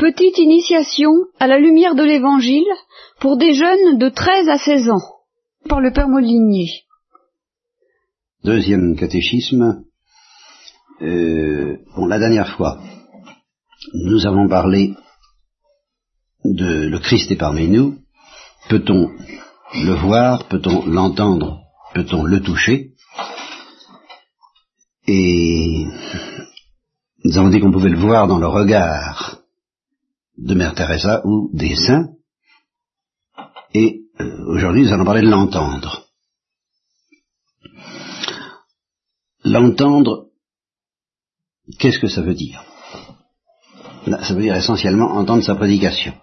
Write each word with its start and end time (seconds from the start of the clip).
Petite 0.00 0.38
initiation 0.38 1.10
à 1.38 1.46
la 1.46 1.58
lumière 1.58 1.94
de 1.94 2.02
l'Évangile 2.02 2.64
pour 3.20 3.36
des 3.36 3.52
jeunes 3.52 3.98
de 3.98 4.08
13 4.08 4.48
à 4.48 4.56
16 4.56 4.88
ans, 4.88 5.04
par 5.68 5.82
le 5.82 5.92
Père 5.92 6.08
Molinier. 6.08 6.70
Deuxième 8.42 8.96
catéchisme. 8.96 9.84
Euh, 11.02 11.76
bon, 11.94 12.06
la 12.06 12.18
dernière 12.18 12.56
fois, 12.56 12.80
nous 13.92 14.24
avons 14.26 14.48
parlé 14.48 14.94
de 16.44 16.86
le 16.86 16.98
Christ 16.98 17.30
est 17.30 17.36
parmi 17.36 17.68
nous. 17.68 17.98
Peut-on 18.70 19.10
le 19.74 19.92
voir? 19.96 20.48
Peut-on 20.48 20.86
l'entendre? 20.86 21.60
Peut-on 21.92 22.24
le 22.24 22.40
toucher? 22.40 22.92
Et 25.06 25.84
nous 27.22 27.36
avons 27.36 27.50
dit 27.50 27.60
qu'on 27.60 27.70
pouvait 27.70 27.90
le 27.90 27.98
voir 27.98 28.28
dans 28.28 28.38
le 28.38 28.46
regard 28.46 29.39
de 30.40 30.54
Mère 30.54 30.74
Teresa 30.74 31.20
ou 31.24 31.50
des 31.52 31.76
saints. 31.76 32.08
Et 33.74 34.00
euh, 34.20 34.44
aujourd'hui, 34.46 34.82
nous 34.82 34.92
allons 34.92 35.04
parler 35.04 35.22
de 35.22 35.30
l'entendre. 35.30 36.06
L'entendre, 39.44 40.26
qu'est-ce 41.78 41.98
que 41.98 42.08
ça 42.08 42.22
veut 42.22 42.34
dire? 42.34 42.62
Ça 44.22 44.34
veut 44.34 44.42
dire 44.42 44.56
essentiellement 44.56 45.12
entendre 45.12 45.42
sa 45.42 45.54
prédication. 45.54 46.14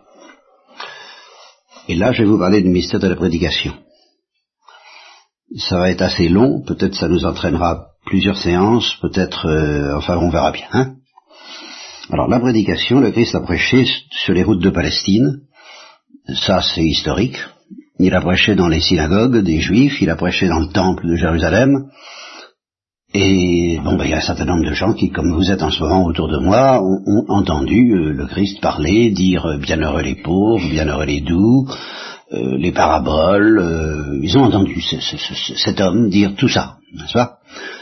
Et 1.88 1.96
là, 1.96 2.12
je 2.12 2.24
vais 2.24 2.30
vous 2.30 2.40
parler 2.40 2.62
du 2.62 2.70
mystère 2.70 3.00
de 3.00 3.08
la 3.08 3.16
prédication. 3.16 3.74
Ça 5.56 5.78
va 5.78 5.90
être 5.90 6.02
assez 6.02 6.28
long, 6.28 6.62
peut-être 6.64 6.96
ça 6.96 7.08
nous 7.08 7.24
entraînera 7.24 7.92
plusieurs 8.06 8.38
séances, 8.38 8.98
peut-être, 9.02 9.48
euh, 9.48 9.96
enfin 9.96 10.18
on 10.18 10.30
verra 10.30 10.52
bien. 10.52 10.68
Hein 10.72 10.96
alors 12.10 12.30
la 12.30 12.40
prédication, 12.40 13.02
le 13.02 13.12
Christ 13.12 13.36
a 13.36 13.42
prêché 13.42 13.86
sur 14.12 14.34
les 14.34 14.44
routes 14.44 14.62
de 14.62 14.70
Palestine, 14.70 15.42
ça 16.34 16.62
c'est 16.62 16.86
historique. 16.86 17.38
Il 18.00 18.14
a 18.14 18.22
prêché 18.22 18.56
dans 18.56 18.70
les 18.70 18.80
synagogues 18.80 19.40
des 19.40 19.60
Juifs, 19.60 20.02
il 20.02 20.10
a 20.10 20.16
prêché 20.16 20.48
dans 20.48 20.60
le 20.60 20.70
temple 20.70 21.06
de 21.06 21.16
Jérusalem. 21.16 21.90
Et 23.14 23.80
bon, 23.84 23.98
ben, 23.98 24.06
il 24.06 24.12
y 24.12 24.14
a 24.14 24.18
un 24.18 24.22
certain 24.22 24.46
nombre 24.46 24.66
de 24.66 24.74
gens 24.74 24.94
qui, 24.94 25.10
comme 25.10 25.34
vous 25.34 25.50
êtes 25.52 25.64
en 25.64 25.72
ce 25.72 25.82
moment 25.82 26.06
autour 26.06 26.30
de 26.30 26.38
moi, 26.38 26.82
ont, 26.82 27.26
entendu 27.30 27.94
euh, 27.94 28.12
le 28.12 28.26
Christ 28.28 28.62
parler, 28.62 29.12
dire 29.12 29.46
euh, 29.46 29.58
bienheureux 29.58 30.02
les 30.02 30.16
pauvres, 30.16 30.70
bienheureux 30.70 31.06
les 31.06 31.22
doux, 31.22 31.68
euh, 32.32 32.58
les 32.58 32.72
paraboles. 32.72 34.20
ils 34.22 34.38
ont 34.38 34.44
entendu 34.44 34.82
cet 34.82 35.82
homme 35.82 36.10
dire 36.10 36.36
tout 36.36 36.50
ça, 36.50 36.78
n'est-ce 36.94 37.14
pas? 37.14 37.40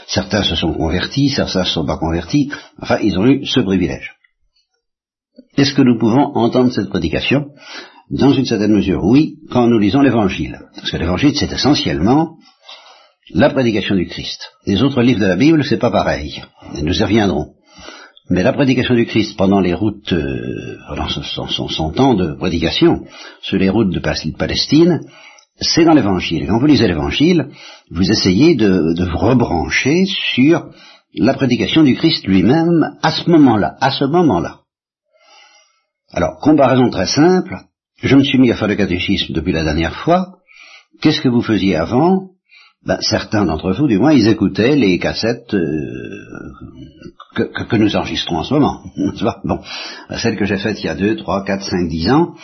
Certains 0.08 0.42
se 0.42 0.54
sont 0.54 0.72
convertis, 0.72 1.28
certains 1.28 1.60
ne 1.60 1.64
se 1.64 1.74
sont 1.74 1.86
pas 1.86 1.98
convertis. 1.98 2.50
Enfin, 2.80 2.98
ils 3.02 3.18
ont 3.18 3.26
eu 3.26 3.44
ce 3.44 3.60
privilège. 3.60 4.15
Est-ce 5.56 5.74
que 5.74 5.82
nous 5.82 5.98
pouvons 5.98 6.32
entendre 6.34 6.70
cette 6.70 6.90
prédication 6.90 7.46
Dans 8.10 8.32
une 8.32 8.44
certaine 8.44 8.72
mesure, 8.72 9.02
oui, 9.04 9.36
quand 9.50 9.66
nous 9.66 9.78
lisons 9.78 10.00
l'Évangile. 10.00 10.58
Parce 10.74 10.90
que 10.90 10.98
l'Évangile, 10.98 11.34
c'est 11.34 11.52
essentiellement 11.52 12.36
la 13.32 13.50
prédication 13.50 13.96
du 13.96 14.06
Christ. 14.06 14.50
Les 14.66 14.82
autres 14.82 15.02
livres 15.02 15.20
de 15.20 15.26
la 15.26 15.36
Bible, 15.36 15.64
c'est 15.64 15.78
pas 15.78 15.90
pareil. 15.90 16.42
Nous 16.82 17.00
y 17.00 17.02
reviendrons. 17.02 17.54
Mais 18.28 18.42
la 18.42 18.52
prédication 18.52 18.94
du 18.94 19.06
Christ 19.06 19.36
pendant 19.36 19.60
les 19.60 19.72
routes, 19.72 20.12
euh, 20.12 20.76
pendant 20.88 21.08
son, 21.08 21.90
temps 21.92 22.14
de 22.14 22.34
prédication, 22.34 23.04
sur 23.40 23.56
les 23.56 23.70
routes 23.70 23.94
de 23.94 24.00
Palestine, 24.00 25.00
c'est 25.58 25.84
dans 25.84 25.94
l'Évangile. 25.94 26.46
Quand 26.46 26.58
vous 26.58 26.66
lisez 26.66 26.86
l'Évangile, 26.86 27.48
vous 27.90 28.10
essayez 28.10 28.56
de, 28.56 28.94
de 28.94 29.04
vous 29.04 29.18
rebrancher 29.18 30.04
sur 30.34 30.66
la 31.14 31.34
prédication 31.34 31.82
du 31.82 31.94
Christ 31.94 32.26
lui-même 32.26 32.98
à 33.02 33.10
ce 33.10 33.30
moment-là, 33.30 33.76
à 33.80 33.90
ce 33.90 34.04
moment-là. 34.04 34.60
Alors, 36.12 36.38
comparaison 36.40 36.90
très 36.90 37.06
simple, 37.06 37.56
je 38.02 38.16
me 38.16 38.22
suis 38.22 38.38
mis 38.38 38.50
à 38.50 38.56
faire 38.56 38.68
le 38.68 38.76
catéchisme 38.76 39.32
depuis 39.32 39.52
la 39.52 39.64
dernière 39.64 39.96
fois. 39.96 40.36
Qu'est-ce 41.00 41.20
que 41.20 41.28
vous 41.28 41.42
faisiez 41.42 41.76
avant? 41.76 42.30
Ben, 42.84 42.98
Certains 43.00 43.44
d'entre 43.44 43.72
vous, 43.72 43.88
du 43.88 43.98
moins, 43.98 44.12
ils 44.12 44.28
écoutaient 44.28 44.76
les 44.76 44.98
cassettes 44.98 45.52
euh, 45.54 46.52
que, 47.34 47.76
nous 47.76 47.96
enregistrons 47.96 48.38
en 48.38 48.44
ce 48.44 48.54
moment. 48.54 48.82
bon, 49.44 49.60
celles 50.16 50.36
que 50.36 50.44
j'ai 50.44 50.58
faites 50.58 50.78
il 50.80 50.86
y 50.86 50.88
a 50.88 50.94
2, 50.94 51.16
3, 51.16 51.44
4, 51.44 51.64
5, 51.64 51.88
10 51.88 52.10
ans, 52.10 52.34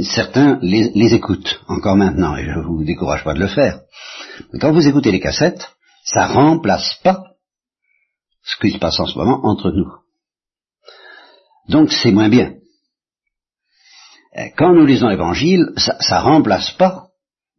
certains 0.00 0.58
les, 0.60 0.90
les, 0.94 1.14
écoutent 1.14 1.60
encore 1.68 1.96
maintenant, 1.96 2.36
et 2.36 2.44
je 2.44 2.58
ne 2.58 2.64
vous 2.64 2.84
décourage 2.84 3.22
pas 3.22 3.34
de 3.34 3.40
le 3.40 3.46
faire. 3.46 3.80
Mais 4.52 4.58
quand 4.58 4.72
vous 4.72 4.86
écoutez 4.86 5.12
les 5.12 5.20
cassettes, 5.20 5.70
ça 6.04 6.26
remplace 6.26 6.98
pas 7.04 7.22
ce 8.42 8.56
qui 8.60 8.72
se 8.72 8.78
passe 8.78 8.98
en 8.98 9.06
ce 9.06 9.16
moment 9.16 9.40
entre 9.44 9.70
nous. 9.70 9.90
Donc 11.68 11.92
c'est 11.92 12.10
moins 12.10 12.28
bien. 12.28 12.54
Euh, 14.36 14.48
quand 14.56 14.74
nous 14.74 14.86
lisons 14.86 15.08
l'Évangile, 15.08 15.72
ça, 15.76 15.96
ne 16.18 16.24
remplace 16.24 16.72
pas 16.72 17.08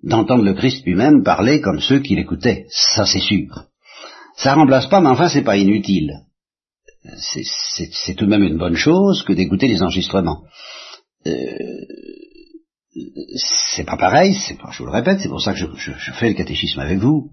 d'entendre 0.04 0.44
le 0.44 0.54
Christ 0.54 0.86
lui-même 0.86 1.24
parler 1.24 1.62
comme 1.62 1.80
ceux 1.80 2.00
qui 2.00 2.16
l'écoutaient, 2.16 2.66
ça 2.70 3.06
c'est 3.06 3.20
sûr. 3.20 3.66
Ça 4.36 4.54
remplace 4.54 4.88
pas, 4.88 5.00
mais 5.00 5.10
enfin 5.10 5.30
c'est 5.30 5.44
pas 5.44 5.58
inutile. 5.58 6.12
C'est 7.18 8.16
tout 8.16 8.26
de 8.26 8.30
même 8.30 8.44
une 8.44 8.58
bonne 8.58 8.76
chose 8.76 9.24
que 9.24 9.34
d'écouter 9.34 9.68
les 9.68 9.82
enregistrements. 9.84 10.44
Euh, 11.28 11.32
c'est 13.36 13.86
pas 13.86 13.98
pareil, 13.98 14.34
je 14.34 14.78
vous 14.80 14.86
le 14.86 14.92
répète, 14.92 15.20
c'est 15.20 15.30
pour 15.30 15.42
ça 15.42 15.54
que 15.54 15.60
je, 15.60 16.12
fais 16.14 16.30
le 16.30 16.36
catéchisme 16.36 16.80
avec 16.80 17.00
vous, 17.00 17.32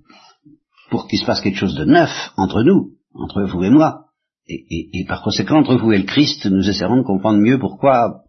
pour 0.91 1.09
qu'il 1.09 1.19
se 1.19 1.24
passe 1.24 1.41
quelque 1.41 1.59
chose 1.59 1.74
de 1.74 1.84
neuf 1.84 2.10
entre 2.36 2.62
nous, 2.62 2.92
entre 3.14 3.42
vous 3.42 3.62
et 3.64 3.70
moi. 3.70 4.06
Et 4.48 5.04
par 5.06 5.22
conséquent, 5.22 5.59
entre 5.59 5.76
vous 5.76 5.92
et 5.92 5.98
le 5.98 6.04
Christ, 6.04 6.47
nous 6.47 6.69
essaierons 6.69 6.98
de 6.98 7.06
comprendre 7.06 7.38
mieux 7.38 7.59
pourquoi 7.59 8.22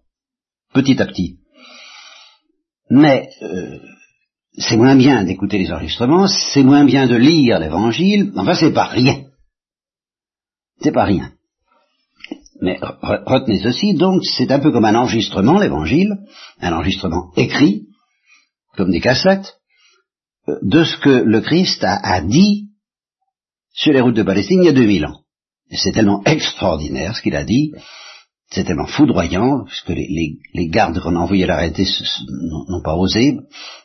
petit 0.74 1.02
à 1.02 1.06
petit. 1.06 1.38
Mais 2.90 3.30
euh, 3.42 3.80
c'est 4.58 4.78
moins 4.78 4.96
bien 4.96 5.24
d'écouter 5.24 5.58
les 5.58 5.72
enregistrements, 5.72 6.28
c'est 6.28 6.64
moins 6.64 6.86
bien 6.86 7.08
de 7.08 7.16
lire 7.16 7.60
l'évangile, 7.60 8.32
enfin 8.36 8.56
c'est 8.56 8.74
pas 8.74 8.86
rien. 8.86 9.24
C'est 10.82 10.92
pas 10.92 11.06
rien. 11.06 11.32
Mais 12.62 12.80
retenez 12.82 13.60
ceci, 13.60 13.94
donc 13.96 14.24
c'est 14.24 14.52
un 14.52 14.60
peu 14.60 14.72
comme 14.72 14.86
un 14.86 14.96
enregistrement, 14.96 15.60
l'évangile, 15.60 16.18
un 16.62 16.74
enregistrement 16.74 17.32
écrit, 17.36 17.88
comme 18.78 18.92
des 18.92 19.02
cassettes, 19.02 19.58
euh, 20.48 20.60
de 20.62 20.84
ce 20.84 20.98
que 20.98 21.10
le 21.10 21.42
Christ 21.42 21.84
a, 21.84 22.22
dit 22.22 22.70
sur 23.74 23.92
les 23.92 24.02
routes 24.02 24.16
de 24.16 24.24
Palestine 24.24 24.62
il 24.62 24.66
y 24.66 24.70
a 24.70 24.74
2000 24.74 25.06
ans. 25.06 25.22
C'est 25.72 25.92
tellement 25.92 26.24
extraordinaire 26.26 27.16
ce 27.16 27.22
qu'il 27.22 27.36
a 27.36 27.44
dit 27.44 27.72
c'est 28.54 28.66
tellement 28.66 28.86
foudroyant, 28.86 29.66
puisque 29.66 29.90
les, 29.90 30.68
gardes 30.70 31.00
qu'on 31.00 31.16
a 31.16 31.20
envoyés 31.20 31.48
l'arrêter 31.48 31.86
n'ont 32.70 32.84
pas 32.84 32.96
osé. 32.96 33.40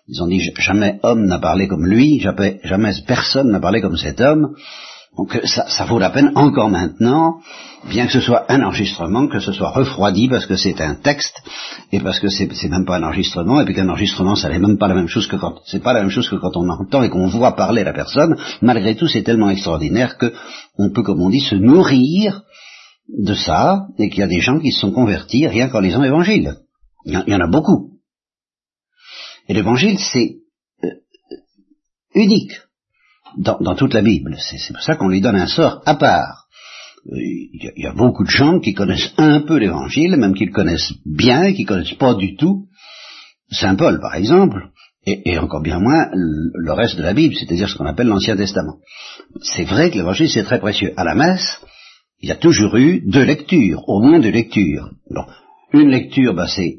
Ils 0.08 0.22
ont 0.22 0.26
dit 0.26 0.42
jamais 0.58 1.00
homme 1.02 1.24
n'a 1.24 1.38
parlé 1.38 1.68
comme 1.68 1.86
lui, 1.86 2.20
jamais, 2.20 2.92
personne 3.06 3.50
n'a 3.50 3.60
parlé 3.60 3.80
comme 3.80 3.96
cet 3.96 4.20
homme. 4.20 4.54
Donc 5.16 5.40
ça, 5.44 5.66
ça, 5.68 5.84
vaut 5.84 5.98
la 5.98 6.10
peine 6.10 6.30
encore 6.36 6.68
maintenant, 6.68 7.40
bien 7.88 8.06
que 8.06 8.12
ce 8.12 8.20
soit 8.20 8.44
un 8.52 8.62
enregistrement, 8.62 9.26
que 9.26 9.40
ce 9.40 9.52
soit 9.52 9.70
refroidi 9.70 10.28
parce 10.28 10.46
que 10.46 10.54
c'est 10.54 10.80
un 10.80 10.94
texte 10.94 11.34
et 11.90 11.98
parce 11.98 12.20
que 12.20 12.28
c'est 12.28 12.68
même 12.68 12.84
pas 12.84 12.98
un 12.98 13.02
enregistrement 13.02 13.60
et 13.60 13.64
puis 13.64 13.74
qu'un 13.74 13.88
enregistrement 13.88 14.36
ça 14.36 14.48
n'est 14.48 14.60
même 14.60 14.78
pas 14.78 14.86
la 14.86 14.94
même 14.94 15.08
chose 15.08 15.26
que 15.26 15.34
quand 15.34 15.56
c'est 15.66 15.82
pas 15.82 15.92
la 15.92 16.02
même 16.02 16.10
chose 16.10 16.28
que 16.28 16.36
quand 16.36 16.56
on 16.56 16.68
entend 16.68 17.02
et 17.02 17.08
qu'on 17.08 17.26
voit 17.26 17.56
parler 17.56 17.82
la 17.82 17.92
personne. 17.92 18.36
Malgré 18.62 18.94
tout, 18.94 19.08
c'est 19.08 19.22
tellement 19.22 19.50
extraordinaire 19.50 20.18
que 20.18 20.32
on 20.78 20.90
peut, 20.90 21.02
comme 21.02 21.20
on 21.20 21.30
dit, 21.30 21.40
se 21.40 21.56
nourrir 21.56 22.42
de 23.08 23.34
ça, 23.34 23.86
et 23.98 24.10
qu'il 24.10 24.20
y 24.20 24.22
a 24.22 24.28
des 24.28 24.40
gens 24.40 24.60
qui 24.60 24.70
se 24.70 24.80
sont 24.80 24.92
convertis 24.92 25.46
rien 25.46 25.68
qu'en 25.68 25.80
lisant 25.80 26.02
l'évangile. 26.02 26.56
Il 27.06 27.24
y 27.26 27.34
en 27.34 27.40
a 27.40 27.46
beaucoup. 27.46 27.98
Et 29.48 29.54
l'évangile, 29.54 29.98
c'est 29.98 30.36
euh, 30.84 30.90
unique 32.14 32.52
dans, 33.38 33.74
toute 33.74 33.94
la 33.94 34.02
Bible. 34.02 34.36
C'est 34.38 34.72
pour 34.72 34.82
ça 34.82 34.96
qu'on 34.96 35.08
lui 35.08 35.20
donne 35.20 35.36
un 35.36 35.46
sort 35.46 35.80
à 35.86 35.94
part. 35.94 36.48
Euh, 37.06 37.16
il 37.16 37.72
y, 37.76 37.86
a 37.86 37.92
beaucoup 37.92 38.24
de 38.24 38.30
gens 38.30 38.60
qui 38.60 38.74
connaissent 38.74 39.14
un 39.16 39.40
peu 39.40 39.56
l'évangile, 39.56 40.16
même 40.16 40.34
qu'ils 40.34 40.50
connaissent 40.50 40.92
bien, 41.06 41.52
qui 41.54 41.64
connaissent 41.64 41.94
pas 41.94 42.14
du 42.14 42.36
tout 42.36 42.66
Saint 43.50 43.76
Paul, 43.76 44.00
par 44.00 44.14
exemple, 44.14 44.68
et, 45.06 45.30
et 45.30 45.38
encore 45.38 45.62
bien 45.62 45.78
moins 45.78 46.10
le 46.12 46.72
reste 46.72 46.96
de 46.96 47.02
la 47.02 47.14
Bible, 47.14 47.34
c'est-à-dire 47.34 47.68
ce 47.68 47.76
qu'on 47.76 47.86
appelle 47.86 48.08
l'Ancien 48.08 48.36
Testament. 48.36 48.78
C'est 49.40 49.64
vrai 49.64 49.90
que 49.90 49.96
l'évangile, 49.96 50.28
c'est 50.28 50.42
très 50.42 50.60
précieux. 50.60 50.92
À 50.98 51.04
la 51.04 51.14
messe, 51.14 51.60
il 52.20 52.28
y 52.28 52.32
a 52.32 52.36
toujours 52.36 52.76
eu 52.76 53.02
deux 53.06 53.24
lectures, 53.24 53.88
au 53.88 54.00
moins 54.00 54.18
deux 54.18 54.30
lectures. 54.30 54.90
une 55.72 55.90
lecture, 55.90 56.34
bah, 56.34 56.48
c'est 56.48 56.78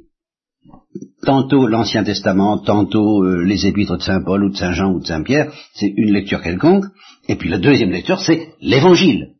tantôt 1.23 1.67
l'Ancien 1.67 2.03
Testament, 2.03 2.59
tantôt 2.59 3.23
euh, 3.23 3.43
les 3.43 3.67
épîtres 3.67 3.97
de 3.97 4.01
Saint 4.01 4.21
Paul 4.23 4.43
ou 4.43 4.49
de 4.49 4.57
Saint 4.57 4.73
Jean 4.73 4.93
ou 4.93 4.99
de 4.99 5.05
Saint 5.05 5.23
Pierre, 5.23 5.51
c'est 5.73 5.93
une 5.95 6.13
lecture 6.13 6.41
quelconque, 6.41 6.85
et 7.27 7.35
puis 7.35 7.49
la 7.49 7.59
deuxième 7.59 7.91
lecture, 7.91 8.19
c'est 8.19 8.49
l'Évangile. 8.61 9.35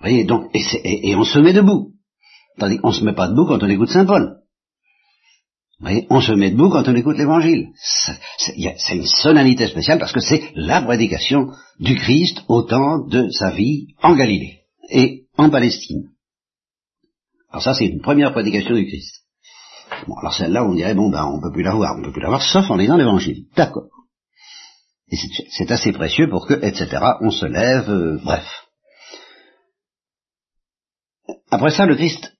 Vous 0.00 0.10
voyez, 0.10 0.24
donc, 0.24 0.50
et, 0.54 1.14
on 1.16 1.24
se 1.24 1.38
met 1.38 1.52
debout. 1.52 1.92
Tandis 2.58 2.78
qu'on 2.78 2.88
ne 2.88 2.94
se 2.94 3.04
met 3.04 3.14
pas 3.14 3.28
debout 3.28 3.46
quand 3.46 3.62
on 3.62 3.68
écoute 3.68 3.88
Saint 3.88 4.04
Paul. 4.04 4.36
Vous 5.80 5.86
voyez, 5.86 6.06
on 6.10 6.20
se 6.20 6.32
met 6.32 6.50
debout 6.50 6.68
quand 6.68 6.86
on 6.86 6.94
écoute 6.94 7.16
l'Évangile. 7.16 7.68
C'est 8.38 8.94
une 8.94 9.06
sonalité 9.06 9.66
spéciale 9.66 9.98
parce 9.98 10.12
que 10.12 10.20
c'est 10.20 10.42
la 10.54 10.82
prédication 10.82 11.50
du 11.80 11.96
Christ 11.96 12.42
au 12.48 12.62
temps 12.62 13.06
de 13.08 13.28
sa 13.30 13.50
vie 13.50 13.88
en 14.02 14.14
Galilée. 14.14 14.60
En 15.36 15.50
Palestine. 15.50 16.10
Alors 17.50 17.62
ça, 17.62 17.74
c'est 17.74 17.86
une 17.86 18.00
première 18.00 18.32
prédication 18.32 18.74
du 18.74 18.86
Christ. 18.86 19.22
Bon, 20.06 20.16
alors 20.16 20.34
celle-là, 20.34 20.64
on 20.64 20.74
dirait, 20.74 20.94
bon, 20.94 21.10
ben, 21.10 21.24
on 21.24 21.40
peut 21.40 21.52
plus 21.52 21.62
la 21.62 21.74
voir, 21.74 21.96
on 21.98 22.02
peut 22.02 22.12
plus 22.12 22.22
la 22.22 22.28
voir, 22.28 22.42
sauf 22.42 22.70
en 22.70 22.76
lisant 22.76 22.96
l'évangile. 22.96 23.46
D'accord. 23.54 23.88
Et 25.08 25.16
c'est 25.50 25.70
assez 25.70 25.92
précieux 25.92 26.28
pour 26.28 26.46
que, 26.46 26.54
etc., 26.54 26.98
on 27.20 27.30
se 27.30 27.46
lève, 27.46 27.90
euh, 27.90 28.18
bref. 28.24 28.46
Après 31.50 31.70
ça, 31.70 31.86
le 31.86 31.94
Christ, 31.94 32.32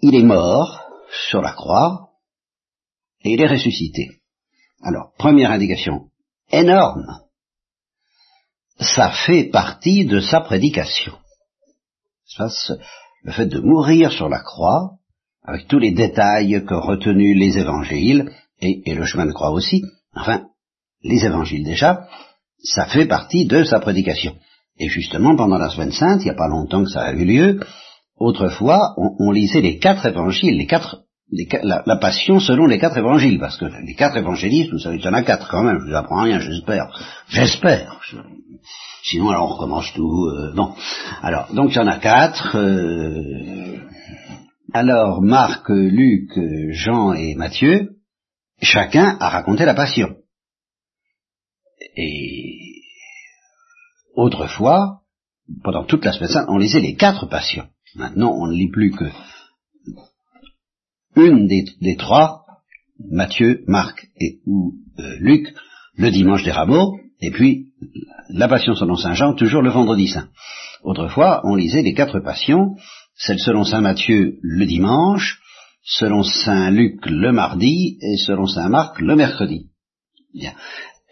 il 0.00 0.14
est 0.14 0.22
mort 0.22 0.80
sur 1.28 1.42
la 1.42 1.52
croix, 1.52 2.10
et 3.22 3.32
il 3.32 3.40
est 3.40 3.48
ressuscité. 3.48 4.22
Alors, 4.82 5.12
première 5.18 5.50
indication 5.50 6.10
énorme, 6.50 7.06
ça 8.78 9.10
fait 9.10 9.44
partie 9.44 10.04
de 10.06 10.20
sa 10.20 10.40
prédication. 10.40 11.18
Le 12.38 13.32
fait 13.32 13.46
de 13.46 13.60
mourir 13.60 14.12
sur 14.12 14.28
la 14.28 14.40
croix, 14.40 14.92
avec 15.42 15.68
tous 15.68 15.78
les 15.78 15.92
détails 15.92 16.64
que 16.66 16.74
retenu 16.74 17.34
les 17.34 17.58
évangiles, 17.58 18.30
et, 18.60 18.94
le 18.94 19.04
chemin 19.04 19.26
de 19.26 19.32
croix 19.32 19.50
aussi, 19.50 19.82
enfin, 20.14 20.46
les 21.02 21.24
évangiles 21.24 21.64
déjà, 21.64 22.08
ça 22.62 22.86
fait 22.86 23.06
partie 23.06 23.46
de 23.46 23.64
sa 23.64 23.80
prédication. 23.80 24.34
Et 24.78 24.88
justement, 24.88 25.36
pendant 25.36 25.58
la 25.58 25.70
semaine 25.70 25.92
sainte, 25.92 26.22
il 26.22 26.24
n'y 26.24 26.30
a 26.30 26.34
pas 26.34 26.48
longtemps 26.48 26.84
que 26.84 26.90
ça 26.90 27.02
a 27.02 27.12
eu 27.12 27.24
lieu, 27.24 27.60
autrefois, 28.16 28.94
on, 28.96 29.30
lisait 29.30 29.60
les 29.60 29.78
quatre 29.78 30.06
évangiles, 30.06 30.56
les 30.56 30.66
quatre, 30.66 31.02
la, 31.30 31.96
passion 31.96 32.40
selon 32.40 32.66
les 32.66 32.78
quatre 32.78 32.98
évangiles, 32.98 33.38
parce 33.38 33.56
que 33.56 33.64
les 33.64 33.94
quatre 33.94 34.16
évangélistes, 34.16 34.72
vous 34.72 34.78
savez, 34.78 34.96
il 34.96 35.04
y 35.04 35.08
en 35.08 35.12
a 35.12 35.22
quatre 35.22 35.48
quand 35.48 35.62
même, 35.62 35.80
je 35.80 35.86
vous 35.86 35.94
apprends 35.94 36.22
rien, 36.22 36.38
j'espère. 36.40 36.88
J'espère. 37.28 38.00
Sinon, 39.02 39.30
alors 39.30 39.50
on 39.50 39.54
recommence 39.54 39.92
tout. 39.94 40.26
Euh, 40.26 40.52
bon. 40.54 40.74
Alors, 41.22 41.52
donc 41.52 41.70
il 41.72 41.76
y 41.76 41.80
en 41.80 41.86
a 41.86 41.98
quatre. 41.98 42.56
Euh, 42.56 43.78
alors, 44.72 45.22
Marc, 45.22 45.68
Luc, 45.68 46.30
Jean 46.70 47.12
et 47.12 47.34
Matthieu, 47.34 47.96
chacun 48.60 49.16
a 49.20 49.28
raconté 49.28 49.64
la 49.64 49.74
passion. 49.74 50.16
Et 51.96 52.82
autrefois, 54.14 55.02
pendant 55.62 55.84
toute 55.84 56.04
la 56.04 56.12
semaine 56.12 56.30
sainte, 56.30 56.48
on 56.48 56.58
lisait 56.58 56.80
les 56.80 56.94
quatre 56.94 57.26
passions. 57.26 57.68
Maintenant, 57.94 58.32
on 58.36 58.46
ne 58.48 58.54
lit 58.54 58.70
plus 58.70 58.90
que 58.90 59.04
une 61.16 61.46
des, 61.46 61.96
trois, 61.96 62.44
Matthieu, 63.10 63.64
Marc 63.66 64.06
et 64.20 64.38
euh, 64.46 65.16
Luc, 65.20 65.54
le 65.96 66.10
dimanche 66.10 66.44
des 66.44 66.52
rameaux, 66.52 66.98
et 67.20 67.30
puis 67.30 67.68
la 68.30 68.48
passion 68.48 68.74
selon 68.74 68.96
Saint 68.96 69.14
Jean, 69.14 69.34
toujours 69.34 69.62
le 69.62 69.70
vendredi 69.70 70.08
saint. 70.08 70.28
Autrefois, 70.82 71.40
on 71.44 71.54
lisait 71.54 71.82
les 71.82 71.94
quatre 71.94 72.20
passions, 72.20 72.76
celle 73.16 73.38
selon 73.38 73.64
Saint 73.64 73.80
Matthieu 73.80 74.38
le 74.42 74.66
dimanche, 74.66 75.40
selon 75.82 76.22
Saint 76.22 76.70
Luc 76.70 77.06
le 77.06 77.32
mardi 77.32 77.98
et 78.00 78.16
selon 78.16 78.46
Saint 78.46 78.68
Marc 78.68 79.00
le 79.00 79.16
mercredi. 79.16 79.66
Bien. 80.34 80.52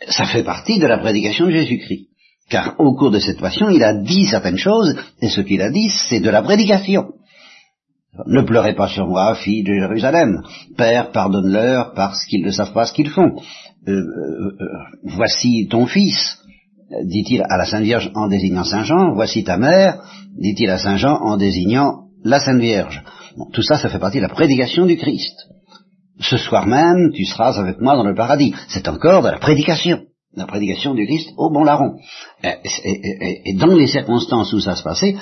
Ça 0.09 0.27
fait 0.27 0.45
partie 0.45 0.79
de 0.79 0.87
la 0.87 0.99
prédication 0.99 1.47
de 1.47 1.53
Jésus-Christ. 1.53 2.09
Car 2.51 2.79
au 2.79 2.95
cours 2.95 3.11
de 3.11 3.19
cette 3.19 3.41
passion, 3.41 3.71
il 3.71 3.83
a 3.83 3.95
dit 3.95 4.27
certaines 4.27 4.59
choses, 4.59 4.95
et 5.23 5.31
ce 5.31 5.41
qu'il 5.41 5.63
a 5.63 5.71
dit, 5.71 5.89
c'est 5.89 6.21
de 6.21 6.29
la 6.29 6.43
prédication. 6.43 7.13
Ne 8.27 8.43
pleurez 8.43 8.75
pas 8.75 8.89
sur 8.89 9.07
moi, 9.09 9.35
fille 9.35 9.65
de 9.65 9.75
Jérusalem. 9.75 10.43
Père, 10.77 11.11
pardonne-leur 11.11 11.95
parce 11.95 12.25
qu'ils 12.27 12.45
ne 12.45 12.51
savent 12.51 12.73
pas 12.73 12.87
ce 12.87 12.93
qu'ils 12.93 13.11
font. 13.11 13.33
Euh, 13.89 13.93
euh, 13.93 14.57
euh, 14.61 14.67
voici 15.03 15.67
ton 15.69 15.87
fils, 15.87 16.39
dit-il 17.05 17.43
à 17.43 17.57
la 17.57 17.65
Sainte 17.65 17.83
Vierge 17.83 18.11
en 18.15 18.29
désignant 18.29 18.65
Saint 18.65 18.85
Jean. 18.85 19.15
Voici 19.15 19.43
ta 19.43 19.57
mère, 19.57 20.01
dit-il 20.39 20.71
à 20.71 20.79
Saint 20.79 20.97
Jean 20.97 21.17
en 21.21 21.37
désignant 21.37 22.05
la 22.23 22.39
Sainte 22.39 22.61
Vierge. 22.61 23.03
tout 23.53 23.63
ça, 23.63 23.77
ça 23.77 23.89
fait 23.89 23.99
partie 23.99 24.19
de 24.19 24.23
la 24.23 24.29
prédication 24.29 24.87
du 24.87 24.97
Christ. 24.97 25.35
Ce 26.21 26.37
soir 26.37 26.67
même, 26.67 27.11
tu 27.13 27.25
seras 27.25 27.59
avec 27.59 27.81
moi 27.81 27.97
dans 27.97 28.05
le 28.05 28.15
paradis. 28.15 28.55
C'est 28.69 28.87
encore 28.89 29.23
de 29.23 29.29
la 29.29 29.39
prédication 29.39 30.03
la 30.37 30.47
prédication 30.47 30.95
du 30.95 31.07
Christ 31.07 31.31
au 31.37 31.51
bon 31.51 31.63
larron. 31.65 31.97
Et, 32.43 33.55
dans 33.55 33.75
les 33.75 33.87
circonstances 33.87 34.53
où 34.53 34.59
ça 34.59 34.75
se 34.75 34.83
passait, 34.83 35.17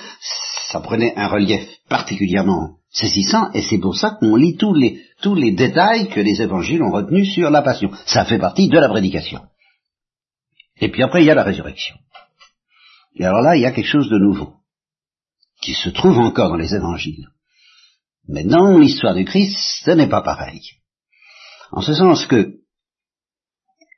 ça 0.70 0.80
prenait 0.80 1.12
un 1.16 1.28
relief 1.28 1.62
particulièrement 1.88 2.76
saisissant, 2.92 3.50
et 3.52 3.62
c'est 3.62 3.78
pour 3.78 3.96
ça 3.96 4.10
qu'on 4.10 4.36
lit 4.36 4.56
tous 4.56 4.74
les, 4.74 5.02
tous 5.22 5.34
les 5.34 5.52
détails 5.52 6.08
que 6.08 6.20
les 6.20 6.42
évangiles 6.42 6.82
ont 6.82 6.92
retenus 6.92 7.32
sur 7.32 7.50
la 7.50 7.62
passion. 7.62 7.90
Ça 8.06 8.24
fait 8.24 8.38
partie 8.38 8.68
de 8.68 8.78
la 8.78 8.88
prédication. 8.88 9.40
Et 10.80 10.90
puis 10.90 11.02
après, 11.02 11.22
il 11.22 11.26
y 11.26 11.30
a 11.30 11.34
la 11.34 11.42
résurrection. 11.42 11.96
Et 13.16 13.24
alors 13.24 13.40
là, 13.40 13.56
il 13.56 13.62
y 13.62 13.66
a 13.66 13.72
quelque 13.72 13.86
chose 13.86 14.10
de 14.10 14.18
nouveau, 14.18 14.54
qui 15.62 15.74
se 15.74 15.88
trouve 15.90 16.18
encore 16.18 16.50
dans 16.50 16.56
les 16.56 16.74
évangiles. 16.74 17.28
Mais 18.28 18.44
dans 18.44 18.78
l'histoire 18.78 19.14
du 19.14 19.24
Christ, 19.24 19.56
ce 19.84 19.90
n'est 19.90 20.08
pas 20.08 20.22
pareil. 20.22 20.60
En 21.72 21.80
ce 21.80 21.94
sens 21.94 22.26
que 22.26 22.58